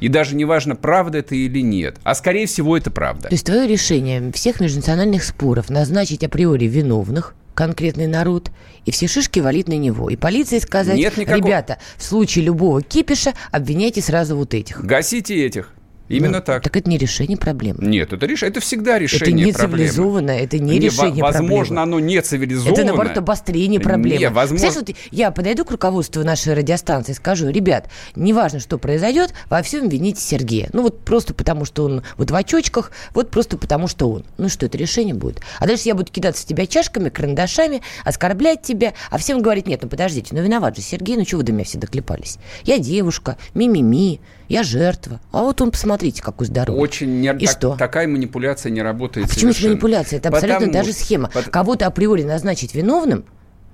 И 0.00 0.08
даже 0.08 0.34
не 0.34 0.44
важно, 0.44 0.76
правда 0.76 1.18
это 1.18 1.34
или 1.34 1.60
нет. 1.60 1.96
А 2.02 2.14
скорее 2.14 2.46
всего, 2.46 2.76
это 2.76 2.90
правда. 2.90 3.28
То 3.28 3.34
есть 3.34 3.46
твое 3.46 3.66
решение 3.66 4.32
всех 4.32 4.60
межнациональных 4.60 5.22
споров 5.22 5.70
назначить 5.70 6.24
априори 6.24 6.64
виновных 6.64 7.34
конкретный 7.54 8.06
народ, 8.06 8.50
и 8.86 8.90
все 8.90 9.06
шишки 9.06 9.40
валить 9.40 9.68
на 9.68 9.76
него. 9.76 10.08
И 10.08 10.16
полиции 10.16 10.58
сказать, 10.58 10.96
Нет 10.96 11.16
никакого... 11.18 11.46
ребята, 11.46 11.78
в 11.98 12.02
случае 12.02 12.46
любого 12.46 12.80
кипиша 12.80 13.34
обвиняйте 13.50 14.00
сразу 14.00 14.34
вот 14.36 14.54
этих. 14.54 14.82
Гасите 14.82 15.44
этих. 15.44 15.74
Именно 16.10 16.38
Ну, 16.38 16.44
так. 16.44 16.62
Так 16.64 16.76
это 16.76 16.90
не 16.90 16.98
решение 16.98 17.38
проблемы. 17.38 17.78
Нет, 17.86 18.12
это, 18.12 18.26
реш... 18.26 18.42
это 18.42 18.60
всегда 18.60 18.96
Это 18.96 19.04
решение 19.04 19.46
не 19.46 19.52
проблемы. 19.52 19.88
цивилизованно, 19.88 20.30
это 20.32 20.58
не, 20.58 20.72
Не, 20.72 20.78
решение 20.80 21.22
во- 21.22 21.30
Возможно, 21.30 21.76
проблемы. 21.76 21.82
оно 21.82 22.00
не 22.00 22.20
цивилизованное. 22.20 22.72
Это, 22.74 22.84
наоборот, 22.84 23.16
обострение 23.16 23.80
проблемы. 23.80 24.18
Не, 24.18 24.28
возможно... 24.28 24.66
Представляешь, 24.66 24.98
вот 25.10 25.12
я 25.16 25.30
подойду 25.30 25.64
к 25.64 25.70
руководству 25.70 26.24
нашей 26.24 26.54
радиостанции 26.54 27.12
и 27.12 27.14
скажу, 27.14 27.48
ребят, 27.48 27.88
неважно, 28.16 28.58
что 28.60 28.76
произойдет, 28.78 29.32
во 29.48 29.62
всем 29.62 29.88
вините 29.88 30.20
Сергея. 30.20 30.68
Ну 30.72 30.82
вот 30.82 31.00
просто 31.04 31.32
потому, 31.32 31.64
что 31.64 31.84
он 31.84 32.02
вот 32.16 32.30
в 32.30 32.34
очочках, 32.34 32.90
вот 33.14 33.30
просто 33.30 33.56
потому, 33.56 33.86
что 33.86 34.10
он. 34.10 34.24
Ну 34.36 34.48
что, 34.48 34.66
это 34.66 34.76
решение 34.76 35.14
будет. 35.14 35.40
А 35.60 35.66
дальше 35.66 35.84
я 35.86 35.94
буду 35.94 36.10
кидаться 36.10 36.42
в 36.42 36.46
тебя 36.46 36.66
чашками, 36.66 37.08
карандашами, 37.08 37.82
оскорблять 38.04 38.62
тебя, 38.62 38.94
а 39.10 39.18
всем 39.18 39.40
говорить, 39.42 39.68
нет, 39.68 39.80
ну 39.82 39.88
подождите, 39.88 40.34
ну 40.34 40.42
виноват 40.42 40.74
же 40.76 40.82
Сергей, 40.82 41.16
ну 41.16 41.24
чего 41.24 41.38
вы 41.40 41.44
до 41.46 41.52
меня 41.52 41.64
все 41.64 41.78
доклепались? 41.78 42.38
Я 42.64 42.78
девушка, 42.78 43.36
ми-ми-ми, 43.54 44.20
я 44.50 44.62
жертва. 44.62 45.20
А 45.32 45.42
вот 45.42 45.60
он, 45.62 45.70
посмотрите, 45.70 46.20
какой 46.22 46.46
здоровый. 46.46 46.80
Очень 46.82 47.20
не... 47.20 47.28
И 47.28 47.46
так- 47.46 47.50
что? 47.56 47.76
такая 47.76 48.06
манипуляция 48.06 48.70
не 48.70 48.82
работает 48.82 49.26
А 49.26 49.28
почему 49.30 49.52
это 49.52 49.62
манипуляция? 49.66 50.18
Это 50.18 50.28
абсолютно 50.28 50.66
Потому 50.66 50.72
даже 50.72 50.92
схема. 50.92 51.30
пот- 51.32 51.44
Кого-то 51.48 51.86
априори 51.86 52.24
назначить 52.24 52.74
виновным, 52.74 53.24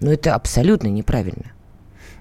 ну 0.01 0.13
это 0.13 0.35
абсолютно 0.35 0.89
неправильно. 0.89 1.53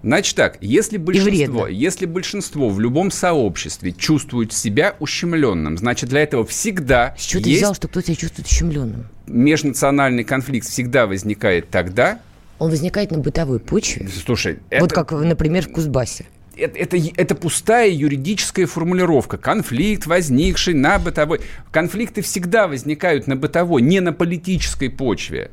Значит 0.03 0.35
так, 0.35 0.57
если 0.61 0.97
большинство, 0.97 1.67
если 1.67 2.05
большинство 2.05 2.69
в 2.69 2.79
любом 2.79 3.09
сообществе 3.09 3.91
чувствует 3.91 4.53
себя 4.53 4.95
ущемленным, 4.99 5.77
значит 5.79 6.09
для 6.09 6.21
этого 6.21 6.45
всегда 6.45 7.15
С 7.17 7.23
чего 7.23 7.41
ты 7.41 7.49
есть 7.49 7.61
взял, 7.61 7.73
что 7.73 7.87
кто-то 7.87 8.05
себя 8.07 8.15
чувствует 8.15 8.47
ущемленным? 8.47 9.07
межнациональный 9.25 10.23
конфликт 10.23 10.67
всегда 10.67 11.07
возникает 11.07 11.69
тогда. 11.71 12.19
Он 12.59 12.69
возникает 12.69 13.11
на 13.11 13.17
бытовой 13.17 13.59
почве. 13.59 14.07
Слушай, 14.23 14.59
Вот 14.79 14.91
это- 14.91 14.95
как, 15.03 15.11
например, 15.11 15.67
в 15.67 15.71
Кузбассе. 15.71 16.25
Это, 16.57 16.97
это, 16.97 17.35
пустая 17.35 17.89
юридическая 17.89 18.65
формулировка. 18.67 19.37
Конфликт, 19.37 20.05
возникший 20.05 20.73
на 20.73 20.99
бытовой. 20.99 21.41
Конфликты 21.71 22.21
всегда 22.21 22.67
возникают 22.67 23.27
на 23.27 23.35
бытовой, 23.35 23.81
не 23.81 23.99
на 23.99 24.13
политической 24.13 24.89
почве. 24.89 25.51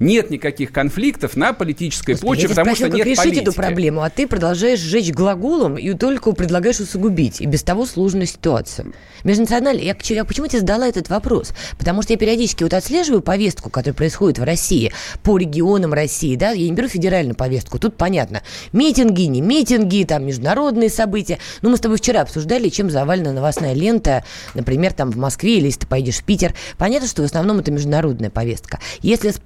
Нет 0.00 0.30
никаких 0.30 0.72
конфликтов 0.72 1.36
на 1.36 1.52
политической 1.52 2.12
Господи, 2.12 2.42
почве, 2.42 2.48
потому 2.48 2.74
что 2.74 2.88
нет 2.88 3.06
решить 3.06 3.18
политики. 3.18 3.42
эту 3.42 3.52
проблему, 3.52 4.00
а 4.00 4.08
ты 4.08 4.26
продолжаешь 4.26 4.80
сжечь 4.80 5.12
глаголом 5.12 5.76
и 5.76 5.92
только 5.92 6.32
предлагаешь 6.32 6.80
усугубить. 6.80 7.42
И 7.42 7.46
без 7.46 7.62
того 7.62 7.84
сложную 7.84 8.26
ситуацию. 8.26 8.94
Межнациональный, 9.24 9.84
я, 9.84 9.94
я 10.02 10.24
почему 10.24 10.46
тебе 10.46 10.60
задала 10.60 10.88
этот 10.88 11.10
вопрос? 11.10 11.52
Потому 11.78 12.00
что 12.00 12.14
я 12.14 12.18
периодически 12.18 12.62
вот 12.62 12.72
отслеживаю 12.72 13.20
повестку, 13.20 13.68
которая 13.68 13.94
происходит 13.94 14.38
в 14.38 14.42
России, 14.42 14.90
по 15.22 15.36
регионам 15.36 15.92
России, 15.92 16.34
да, 16.34 16.52
я 16.52 16.66
не 16.66 16.72
беру 16.74 16.88
федеральную 16.88 17.34
повестку, 17.36 17.78
тут 17.78 17.96
понятно. 17.98 18.42
Митинги, 18.72 19.22
не 19.22 19.42
митинги, 19.42 20.04
там 20.04 20.24
международные 20.26 20.88
события. 20.88 21.38
Ну, 21.60 21.68
мы 21.68 21.76
с 21.76 21.80
тобой 21.80 21.98
вчера 21.98 22.22
обсуждали, 22.22 22.70
чем 22.70 22.88
завалена 22.90 23.32
новостная 23.32 23.74
лента, 23.74 24.24
например, 24.54 24.94
там 24.94 25.10
в 25.10 25.16
Москве 25.16 25.58
или 25.58 25.66
если 25.66 25.80
ты 25.80 25.86
поедешь 25.86 26.16
в 26.20 26.24
Питер. 26.24 26.54
Понятно, 26.78 27.06
что 27.06 27.20
в 27.20 27.26
основном 27.26 27.58
это 27.58 27.70
международная 27.70 28.30
повестка. 28.30 28.78
Если 29.02 29.30
с- 29.30 29.40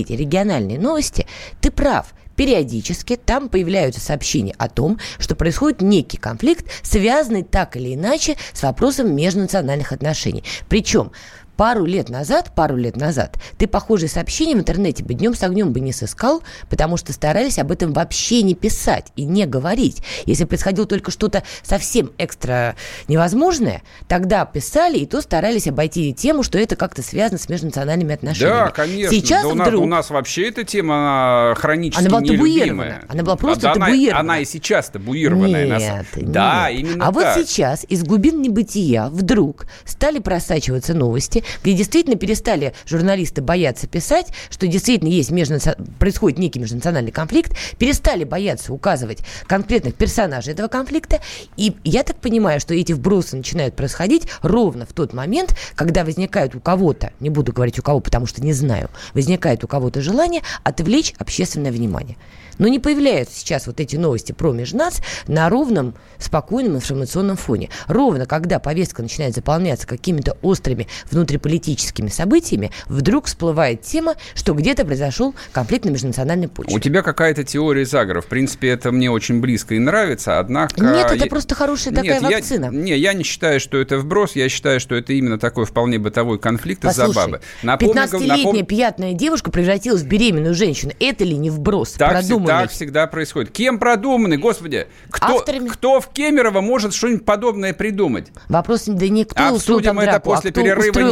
посмотреть 0.00 0.10
региональные 0.10 0.78
новости, 0.78 1.26
ты 1.60 1.70
прав. 1.70 2.14
Периодически 2.36 3.16
там 3.16 3.50
появляются 3.50 4.00
сообщения 4.00 4.54
о 4.56 4.68
том, 4.68 4.98
что 5.18 5.34
происходит 5.34 5.82
некий 5.82 6.16
конфликт, 6.16 6.64
связанный 6.82 7.42
так 7.42 7.76
или 7.76 7.94
иначе 7.94 8.36
с 8.54 8.62
вопросом 8.62 9.14
межнациональных 9.14 9.92
отношений. 9.92 10.42
Причем 10.68 11.12
пару 11.56 11.84
лет 11.84 12.08
назад, 12.08 12.52
пару 12.54 12.76
лет 12.76 12.96
назад, 12.96 13.36
ты 13.58 13.66
похожие 13.66 14.08
сообщения 14.08 14.54
в 14.54 14.58
интернете 14.60 15.04
бы 15.04 15.14
днем 15.14 15.34
с 15.34 15.42
огнем 15.42 15.72
бы 15.72 15.80
не 15.80 15.92
сыскал, 15.92 16.42
потому 16.68 16.96
что 16.96 17.12
старались 17.12 17.58
об 17.58 17.70
этом 17.70 17.92
вообще 17.92 18.42
не 18.42 18.54
писать 18.54 19.12
и 19.16 19.24
не 19.24 19.46
говорить. 19.46 20.02
Если 20.26 20.44
происходило 20.44 20.86
только 20.86 21.10
что-то 21.10 21.42
совсем 21.62 22.10
экстра 22.18 22.76
невозможное, 23.08 23.82
тогда 24.08 24.44
писали 24.44 24.98
и 24.98 25.06
то 25.06 25.20
старались 25.20 25.66
обойти 25.66 26.12
тему, 26.14 26.42
что 26.42 26.58
это 26.58 26.76
как-то 26.76 27.02
связано 27.02 27.38
с 27.38 27.48
межнациональными 27.48 28.14
отношениями. 28.14 28.64
Да, 28.66 28.70
конечно. 28.70 29.16
Сейчас 29.16 29.42
Да 29.42 29.48
у, 29.48 29.54
нас, 29.54 29.68
вдруг... 29.68 29.82
у 29.82 29.86
нас 29.86 30.10
вообще 30.10 30.48
эта 30.48 30.64
тема 30.64 31.54
хронически 31.58 32.00
Она 32.00 32.10
была 32.10 32.20
нелюбимая. 32.22 32.48
табуирована. 32.68 33.04
Она 33.08 33.22
была 33.22 33.36
просто 33.36 33.62
Да, 33.62 33.72
она- 33.72 33.86
табуирована. 33.86 34.20
Она, 34.20 34.38
и 34.40 34.44
сейчас 34.44 34.88
табуированная. 34.90 35.66
на 35.66 35.80
самом- 35.80 35.98
Нет, 36.16 36.32
Да, 36.32 36.70
нет. 36.70 36.80
именно 36.80 37.06
А 37.06 37.10
вот 37.10 37.22
так. 37.24 37.36
сейчас 37.38 37.84
из 37.88 38.02
глубин 38.02 38.40
небытия 38.40 39.06
вдруг 39.08 39.66
стали 39.84 40.18
просачиваться 40.18 40.94
новости, 40.94 41.44
где 41.62 41.74
действительно 41.74 42.16
перестали 42.16 42.74
журналисты 42.86 43.42
бояться 43.42 43.86
писать, 43.86 44.28
что 44.50 44.66
действительно 44.66 45.08
есть 45.08 45.30
межнаци- 45.30 45.76
происходит 45.98 46.38
некий 46.38 46.58
межнациональный 46.58 47.12
конфликт, 47.12 47.52
перестали 47.78 48.24
бояться 48.24 48.72
указывать 48.72 49.20
конкретных 49.46 49.94
персонажей 49.94 50.52
этого 50.54 50.68
конфликта. 50.68 51.20
И 51.56 51.76
я 51.84 52.02
так 52.02 52.16
понимаю, 52.16 52.60
что 52.60 52.74
эти 52.74 52.92
вбросы 52.92 53.36
начинают 53.36 53.76
происходить 53.76 54.24
ровно 54.42 54.86
в 54.86 54.92
тот 54.92 55.12
момент, 55.12 55.56
когда 55.74 56.04
возникает 56.04 56.54
у 56.54 56.60
кого-то, 56.60 57.12
не 57.20 57.30
буду 57.30 57.52
говорить 57.52 57.78
у 57.78 57.82
кого, 57.82 58.00
потому 58.00 58.26
что 58.26 58.42
не 58.42 58.52
знаю, 58.52 58.90
возникает 59.14 59.64
у 59.64 59.68
кого-то 59.68 60.00
желание 60.00 60.42
отвлечь 60.64 61.14
общественное 61.18 61.72
внимание. 61.72 62.16
Но 62.58 62.68
не 62.68 62.78
появляются 62.78 63.38
сейчас 63.38 63.66
вот 63.66 63.80
эти 63.80 63.96
новости 63.96 64.32
про 64.32 64.52
межнац 64.52 65.00
на 65.26 65.48
ровном, 65.48 65.94
спокойном 66.18 66.76
информационном 66.76 67.38
фоне. 67.38 67.70
Ровно 67.86 68.26
когда 68.26 68.58
повестка 68.58 69.00
начинает 69.00 69.34
заполняться 69.34 69.86
какими-то 69.86 70.36
острыми 70.42 70.86
внутриполитическими 71.30 72.08
событиями, 72.08 72.70
вдруг 72.88 73.26
всплывает 73.26 73.82
тема, 73.82 74.14
что 74.34 74.52
где-то 74.54 74.84
произошел 74.84 75.34
конфликт 75.52 75.84
на 75.84 75.90
межнациональной 75.90 76.48
почве. 76.48 76.74
У 76.74 76.78
тебя 76.78 77.02
какая-то 77.02 77.44
теория 77.44 77.84
заговора. 77.84 78.20
В 78.20 78.26
принципе, 78.26 78.68
это 78.68 78.90
мне 78.92 79.10
очень 79.10 79.40
близко 79.40 79.74
и 79.74 79.78
нравится, 79.78 80.38
однако... 80.38 80.80
Нет, 80.82 81.06
это 81.06 81.24
я- 81.24 81.26
просто 81.26 81.54
хорошая 81.54 81.94
такая 81.94 82.20
Нет, 82.20 82.30
я- 82.30 82.36
вакцина. 82.38 82.66
не, 82.72 82.96
я 82.96 83.12
не 83.12 83.22
считаю, 83.24 83.60
что 83.60 83.78
это 83.78 83.98
вброс. 83.98 84.32
Я 84.34 84.48
считаю, 84.48 84.80
что 84.80 84.94
это 84.94 85.12
именно 85.12 85.38
такой 85.38 85.64
вполне 85.66 85.98
бытовой 85.98 86.38
конфликт 86.38 86.84
из-за 86.84 87.08
бабы. 87.12 87.40
Напомню, 87.62 88.02
15-летняя 88.02 88.44
напом- 88.44 88.66
пьяная 88.66 89.12
девушка 89.14 89.50
превратилась 89.50 90.02
в 90.02 90.06
беременную 90.06 90.54
женщину. 90.54 90.92
Это 91.00 91.24
ли 91.24 91.36
не 91.36 91.50
вброс 91.50 91.92
Так, 91.92 92.10
продуманный? 92.12 92.46
так 92.46 92.70
всегда 92.70 93.06
происходит. 93.06 93.50
Кем 93.52 93.78
продуманный, 93.78 94.36
господи? 94.36 94.86
Кто, 95.10 95.38
Авторами. 95.38 95.68
кто 95.68 96.00
в 96.00 96.08
Кемерово 96.08 96.60
может 96.60 96.94
что-нибудь 96.94 97.24
подобное 97.24 97.72
придумать? 97.72 98.28
Вопрос, 98.48 98.84
да 98.86 99.08
не 99.08 99.24
кто 99.24 99.52
устроил 99.52 99.78
Обсудим 99.80 99.98
это 99.98 100.10
драку, 100.12 100.32
а 100.32 100.34
после 100.36 100.50
кто 100.50 100.60
перерыва, 100.62 100.86
устроил 100.88 101.08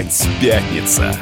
Опять 0.00 0.28
пятница. 0.40 1.14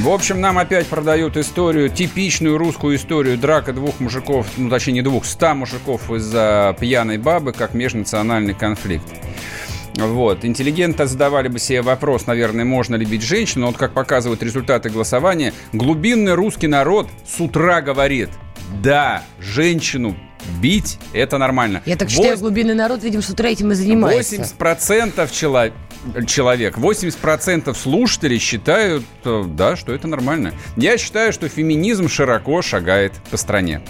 В 0.00 0.10
общем, 0.10 0.38
нам 0.38 0.58
опять 0.58 0.86
продают 0.86 1.38
историю, 1.38 1.88
типичную 1.88 2.58
русскую 2.58 2.96
историю. 2.96 3.38
Драка 3.38 3.72
двух 3.72 3.98
мужиков, 3.98 4.46
ну 4.58 4.68
точнее 4.68 4.92
не 4.92 5.02
двух, 5.02 5.24
ста 5.24 5.54
мужиков 5.54 6.10
из-за 6.10 6.76
пьяной 6.78 7.16
бабы, 7.16 7.54
как 7.54 7.72
межнациональный 7.72 8.52
конфликт. 8.52 9.06
Вот. 9.94 10.44
Интеллигенты 10.44 11.06
задавали 11.06 11.48
бы 11.48 11.58
себе 11.58 11.80
вопрос, 11.80 12.26
наверное, 12.26 12.66
можно 12.66 12.96
ли 12.96 13.06
бить 13.06 13.22
женщину. 13.22 13.68
Вот 13.68 13.78
как 13.78 13.94
показывают 13.94 14.42
результаты 14.42 14.90
голосования, 14.90 15.54
глубинный 15.72 16.34
русский 16.34 16.66
народ 16.66 17.08
с 17.26 17.40
утра 17.40 17.80
говорит, 17.80 18.28
да, 18.82 19.22
женщину 19.40 20.16
бить– 20.60 20.98
это 21.12 21.38
нормально. 21.38 21.82
Я 21.86 21.96
так 21.96 22.10
считаю, 22.10 22.38
глубинный 22.38 22.74
народ, 22.74 23.02
видимо, 23.02 23.22
с 23.22 23.30
утра 23.30 23.48
этим 23.48 23.72
и 23.72 23.74
занимается. 23.74 24.36
80% 24.36 25.32
человек 25.32 25.72
человек, 26.26 26.78
80% 26.78 27.74
слушателей 27.74 28.38
считают, 28.38 29.04
э, 29.24 29.44
да, 29.46 29.76
что 29.76 29.92
это 29.92 30.08
нормально. 30.08 30.52
Я 30.76 30.98
считаю, 30.98 31.32
что 31.32 31.48
феминизм 31.48 32.08
широко 32.08 32.60
шагает 32.62 33.12
по 33.30 33.36
стране. 33.36 33.82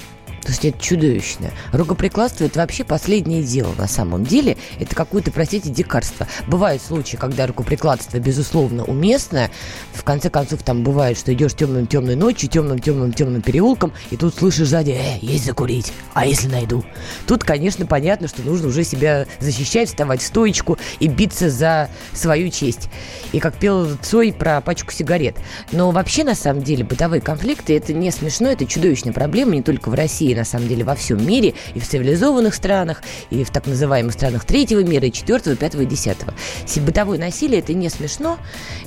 То 0.43 0.49
есть 0.49 0.65
это 0.65 0.79
чудовищно. 0.81 1.51
Рукоприкладство– 1.73 2.45
это 2.47 2.59
вообще 2.59 2.85
последнее 2.85 3.43
дело 3.43 3.73
на 3.79 3.87
самом 3.87 4.25
деле. 4.25 4.57
Это 4.81 4.95
какое-то, 4.97 5.31
простите, 5.31 5.71
дикарство. 5.71 6.27
Бывают 6.49 6.83
случаи, 6.83 7.17
когда 7.17 7.47
рукоприкладство, 7.47 8.19
безусловно, 8.19 8.85
уместно. 8.85 9.51
В 9.93 10.03
конце 10.03 10.31
концов, 10.31 10.63
там 10.65 10.83
бывает, 10.83 11.17
что 11.17 11.33
идешь 11.33 11.55
темным-темной 11.55 12.17
ночью, 12.17 12.49
темным-темным-темным 12.49 13.41
переулком, 13.41 13.93
и 14.11 14.17
тут 14.17 14.35
слышишь 14.35 14.69
сзади, 14.69 14.91
э, 14.91 15.19
есть 15.21 15.45
закурить, 15.45 15.93
а 16.13 16.27
если 16.27 16.49
найду? 16.49 16.85
Тут, 17.27 17.45
конечно, 17.45 17.87
понятно, 17.87 18.27
что 18.27 18.43
нужно 18.43 18.69
уже 18.69 18.83
себя 18.83 19.27
защищать, 19.39 19.89
вставать 19.89 20.23
в 20.23 20.27
стоечку 20.27 20.79
и 20.99 21.07
биться 21.07 21.51
за 21.51 21.89
свою 22.13 22.51
честь. 22.51 22.89
И 23.33 23.39
как 23.39 23.55
пел 23.55 23.97
Цой 24.03 24.33
про 24.33 24.61
пачку 24.61 24.93
сигарет. 24.93 25.37
Но 25.71 25.91
вообще, 25.93 26.25
на 26.25 26.35
самом 26.35 26.63
деле, 26.63 26.85
бытовые 26.85 27.21
конфликты– 27.21 27.77
это 27.77 27.93
не 27.93 28.11
смешно, 28.11 28.49
это 28.49 28.67
чудовищная 28.67 29.13
проблема 29.13 29.55
не 29.55 29.63
только 29.63 29.89
в 29.89 29.95
России, 29.95 30.32
на 30.35 30.45
самом 30.45 30.69
деле, 30.69 30.85
во 30.85 30.95
всем 30.95 31.25
мире, 31.27 31.55
и 31.75 31.81
в 31.81 31.89
цивилизованных 31.89 32.55
странах, 32.55 33.03
и 33.31 33.45
в 33.45 33.51
так 33.51 33.67
называемых 33.67 34.13
странах 34.13 34.45
третьего 34.45 34.81
мира, 34.81 35.07
и 35.07 35.13
четвертого, 35.13 35.57
пятого 35.57 35.83
и 35.83 35.87
десятого. 35.87 36.35
Бытовое 36.77 37.19
насилие– 37.19 37.59
это 37.61 37.75
не 37.75 37.89
смешно, 37.89 38.39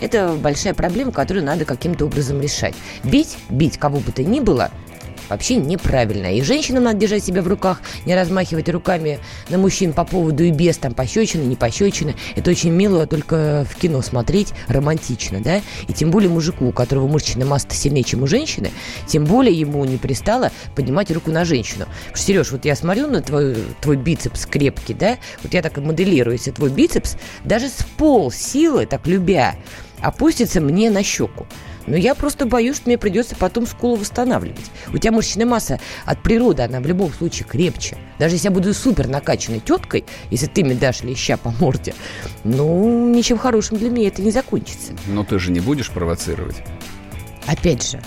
это 0.01 0.35
большая 0.35 0.73
проблема, 0.73 1.11
которую 1.11 1.45
надо 1.45 1.65
каким-то 1.65 2.05
образом 2.05 2.41
решать. 2.41 2.75
Бить, 3.03 3.37
бить 3.49 3.77
кого 3.77 3.99
бы 3.99 4.11
то 4.11 4.23
ни 4.23 4.39
было– 4.39 4.71
вообще 5.29 5.55
неправильно. 5.55 6.35
И 6.35 6.41
женщинам 6.41 6.83
надо 6.83 6.99
держать 6.99 7.23
себя 7.23 7.41
в 7.41 7.47
руках, 7.47 7.81
не 8.05 8.15
размахивать 8.15 8.69
руками 8.69 9.19
на 9.49 9.57
мужчин 9.57 9.93
по 9.93 10.03
поводу 10.03 10.43
и 10.43 10.51
без, 10.51 10.77
там, 10.77 10.93
пощечины, 10.93 11.43
не 11.43 11.55
пощечины. 11.55 12.15
Это 12.35 12.51
очень 12.51 12.71
мило 12.71 13.07
только 13.07 13.65
в 13.69 13.75
кино 13.75 14.01
смотреть, 14.01 14.53
романтично, 14.67 15.39
да? 15.41 15.61
И 15.87 15.93
тем 15.93 16.11
более 16.11 16.29
мужику, 16.29 16.67
у 16.67 16.71
которого 16.71 17.07
мышечная 17.07 17.45
масса 17.45 17.67
сильнее, 17.71 18.03
чем 18.03 18.23
у 18.23 18.27
женщины, 18.27 18.71
тем 19.07 19.25
более 19.25 19.57
ему 19.57 19.83
не 19.85 19.97
пристало 19.97 20.51
поднимать 20.75 21.11
руку 21.11 21.31
на 21.31 21.45
женщину. 21.45 21.85
Сереж, 22.13 22.51
вот 22.51 22.65
я 22.65 22.75
смотрю 22.75 23.07
на 23.07 23.21
твой, 23.21 23.55
твой 23.81 23.97
бицепс 23.97 24.45
крепкий, 24.45 24.93
да? 24.93 25.17
Вот 25.43 25.53
я 25.53 25.61
так 25.61 25.77
моделирую, 25.77 26.33
если 26.37 26.51
твой 26.51 26.69
бицепс 26.69 27.15
даже 27.43 27.67
с 27.69 27.85
пол 27.97 28.31
силы, 28.31 28.85
так 28.85 29.07
любя, 29.07 29.55
опустится 30.01 30.61
мне 30.61 30.89
на 30.89 31.03
щеку. 31.03 31.45
Но 31.87 31.95
я 31.95 32.15
просто 32.15 32.45
боюсь, 32.45 32.77
что 32.77 32.87
мне 32.87 32.97
придется 32.97 33.35
потом 33.35 33.67
скулу 33.67 33.95
восстанавливать. 33.95 34.71
У 34.93 34.97
тебя 34.97 35.11
мышечная 35.11 35.45
масса 35.45 35.79
от 36.05 36.21
природы, 36.21 36.63
она 36.63 36.79
в 36.79 36.87
любом 36.87 37.11
случае 37.13 37.47
крепче. 37.47 37.97
Даже 38.19 38.35
если 38.35 38.47
я 38.47 38.51
буду 38.51 38.73
супер 38.73 39.07
накачанной 39.07 39.59
теткой, 39.59 40.05
если 40.31 40.47
ты 40.47 40.63
мне 40.63 40.75
дашь 40.75 41.03
леща 41.03 41.37
по 41.37 41.51
морде, 41.51 41.93
ну, 42.43 43.09
ничем 43.13 43.37
хорошим 43.37 43.77
для 43.77 43.89
меня 43.89 44.07
это 44.07 44.21
не 44.21 44.31
закончится. 44.31 44.93
Но 45.07 45.23
ты 45.23 45.39
же 45.39 45.51
не 45.51 45.59
будешь 45.59 45.91
провоцировать. 45.91 46.57
Опять 47.45 47.87
же, 47.87 48.01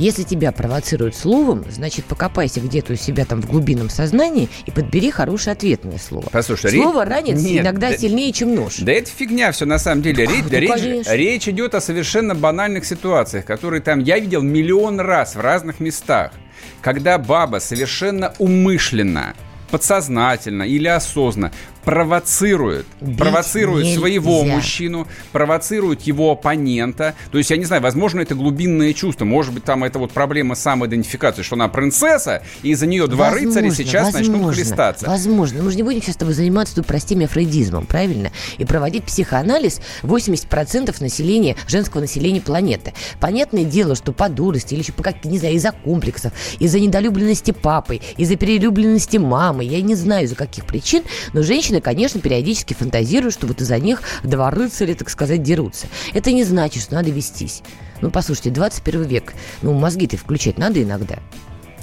если 0.00 0.22
тебя 0.22 0.50
провоцируют 0.50 1.14
словом, 1.14 1.64
значит, 1.70 2.06
покопайся 2.06 2.60
где-то 2.60 2.94
у 2.94 2.96
себя 2.96 3.26
там 3.26 3.42
в 3.42 3.46
глубинном 3.46 3.90
сознании 3.90 4.48
и 4.64 4.70
подбери 4.70 5.10
хорошее 5.10 5.52
ответное 5.52 5.98
слово. 5.98 6.28
Послушай, 6.32 6.72
слово 6.72 7.04
речь... 7.04 7.12
ранит 7.12 7.36
Нет, 7.36 7.62
иногда 7.62 7.90
да, 7.90 7.98
сильнее, 7.98 8.32
чем 8.32 8.54
нож. 8.54 8.78
Да 8.78 8.92
это 8.92 9.10
фигня 9.10 9.52
все 9.52 9.66
на 9.66 9.78
самом 9.78 10.02
деле. 10.02 10.24
Речь, 10.24 10.44
ну, 10.50 10.58
речь, 10.58 11.06
речь 11.06 11.48
идет 11.48 11.74
о 11.74 11.80
совершенно 11.80 12.34
банальных 12.34 12.86
ситуациях, 12.86 13.44
которые 13.44 13.82
там 13.82 13.98
я 14.00 14.18
видел 14.18 14.40
миллион 14.40 15.00
раз 15.00 15.34
в 15.34 15.40
разных 15.40 15.80
местах. 15.80 16.32
Когда 16.80 17.18
баба 17.18 17.58
совершенно 17.58 18.32
умышленно 18.38 19.34
подсознательно 19.70 20.64
или 20.64 20.88
осознанно 20.88 21.52
провоцирует, 21.84 22.86
Бить 23.00 23.18
провоцирует 23.18 23.84
нельзя. 23.84 24.00
своего 24.00 24.44
мужчину, 24.44 25.06
провоцирует 25.32 26.02
его 26.02 26.32
оппонента. 26.32 27.14
То 27.30 27.38
есть, 27.38 27.50
я 27.50 27.56
не 27.56 27.64
знаю, 27.64 27.82
возможно, 27.82 28.20
это 28.20 28.34
глубинное 28.34 28.92
чувство. 28.92 29.24
Может 29.24 29.54
быть, 29.54 29.64
там 29.64 29.84
это 29.84 29.98
вот 29.98 30.12
проблема 30.12 30.54
самоидентификации, 30.54 31.42
что 31.42 31.56
она 31.56 31.68
принцесса, 31.68 32.42
и 32.62 32.70
из-за 32.70 32.86
нее 32.86 33.06
два 33.06 33.30
возможно, 33.30 33.48
рыцаря 33.48 33.70
сейчас 33.70 34.04
возможно, 34.12 34.32
начнут 34.32 34.54
хлестаться. 34.54 35.06
Возможно. 35.06 35.62
Мы 35.62 35.70
же 35.70 35.76
не 35.76 35.82
будем 35.82 36.02
сейчас 36.02 36.14
с 36.14 36.18
тобой 36.18 36.34
заниматься 36.34 36.74
тут 36.74 36.86
простыми 36.86 37.26
афродизмом, 37.26 37.86
правильно? 37.86 38.30
И 38.58 38.64
проводить 38.64 39.04
психоанализ 39.04 39.80
80% 40.02 40.94
населения, 41.00 41.56
женского 41.66 42.00
населения 42.00 42.40
планеты. 42.40 42.92
Понятное 43.20 43.64
дело, 43.64 43.94
что 43.94 44.12
по 44.12 44.28
дурости 44.28 44.74
или 44.74 44.82
еще 44.82 44.92
по 44.92 45.02
как 45.02 45.24
не 45.24 45.38
знаю, 45.38 45.54
из-за 45.54 45.72
комплексов, 45.72 46.32
из-за 46.58 46.80
недолюбленности 46.80 47.52
папой, 47.52 48.02
из-за 48.16 48.36
перелюбленности 48.36 49.16
мамы, 49.16 49.64
я 49.64 49.80
не 49.80 49.94
знаю, 49.94 50.24
из-за 50.24 50.36
каких 50.36 50.66
причин, 50.66 51.02
но 51.32 51.42
женщина 51.42 51.69
женщины, 51.70 51.80
конечно, 51.80 52.20
периодически 52.20 52.74
фантазируют, 52.74 53.34
что 53.34 53.46
вот 53.46 53.60
из-за 53.60 53.78
них 53.78 54.02
два 54.24 54.50
рыцаря, 54.50 54.94
так 54.94 55.08
сказать, 55.08 55.42
дерутся. 55.42 55.86
Это 56.12 56.32
не 56.32 56.42
значит, 56.42 56.82
что 56.82 56.94
надо 56.94 57.10
вестись. 57.10 57.62
Ну, 58.00 58.10
послушайте, 58.10 58.50
21 58.50 59.04
век. 59.04 59.34
Ну, 59.62 59.72
мозги-то 59.72 60.16
включать 60.16 60.58
надо 60.58 60.82
иногда. 60.82 61.18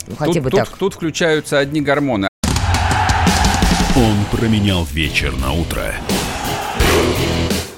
Ну, 0.07 0.15
хотя 0.17 0.33
тут, 0.33 0.43
бы 0.43 0.49
тут, 0.49 0.59
так. 0.59 0.77
Тут 0.77 0.93
включаются 0.95 1.59
одни 1.59 1.79
гормоны. 1.81 2.27
Он 3.95 4.15
променял 4.31 4.83
вечер 4.91 5.33
на 5.37 5.53
утро, 5.53 5.93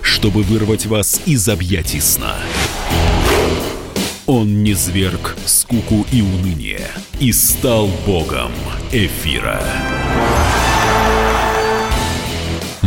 чтобы 0.01 0.41
вырвать 0.41 0.85
вас 0.87 1.21
из 1.25 1.47
объятий 1.47 2.01
сна. 2.01 2.35
Он 4.25 4.63
не 4.63 4.73
зверг 4.73 5.35
скуку 5.45 6.05
и 6.11 6.21
уныние 6.21 6.87
и 7.19 7.31
стал 7.31 7.87
богом 8.05 8.51
эфира. 8.91 9.61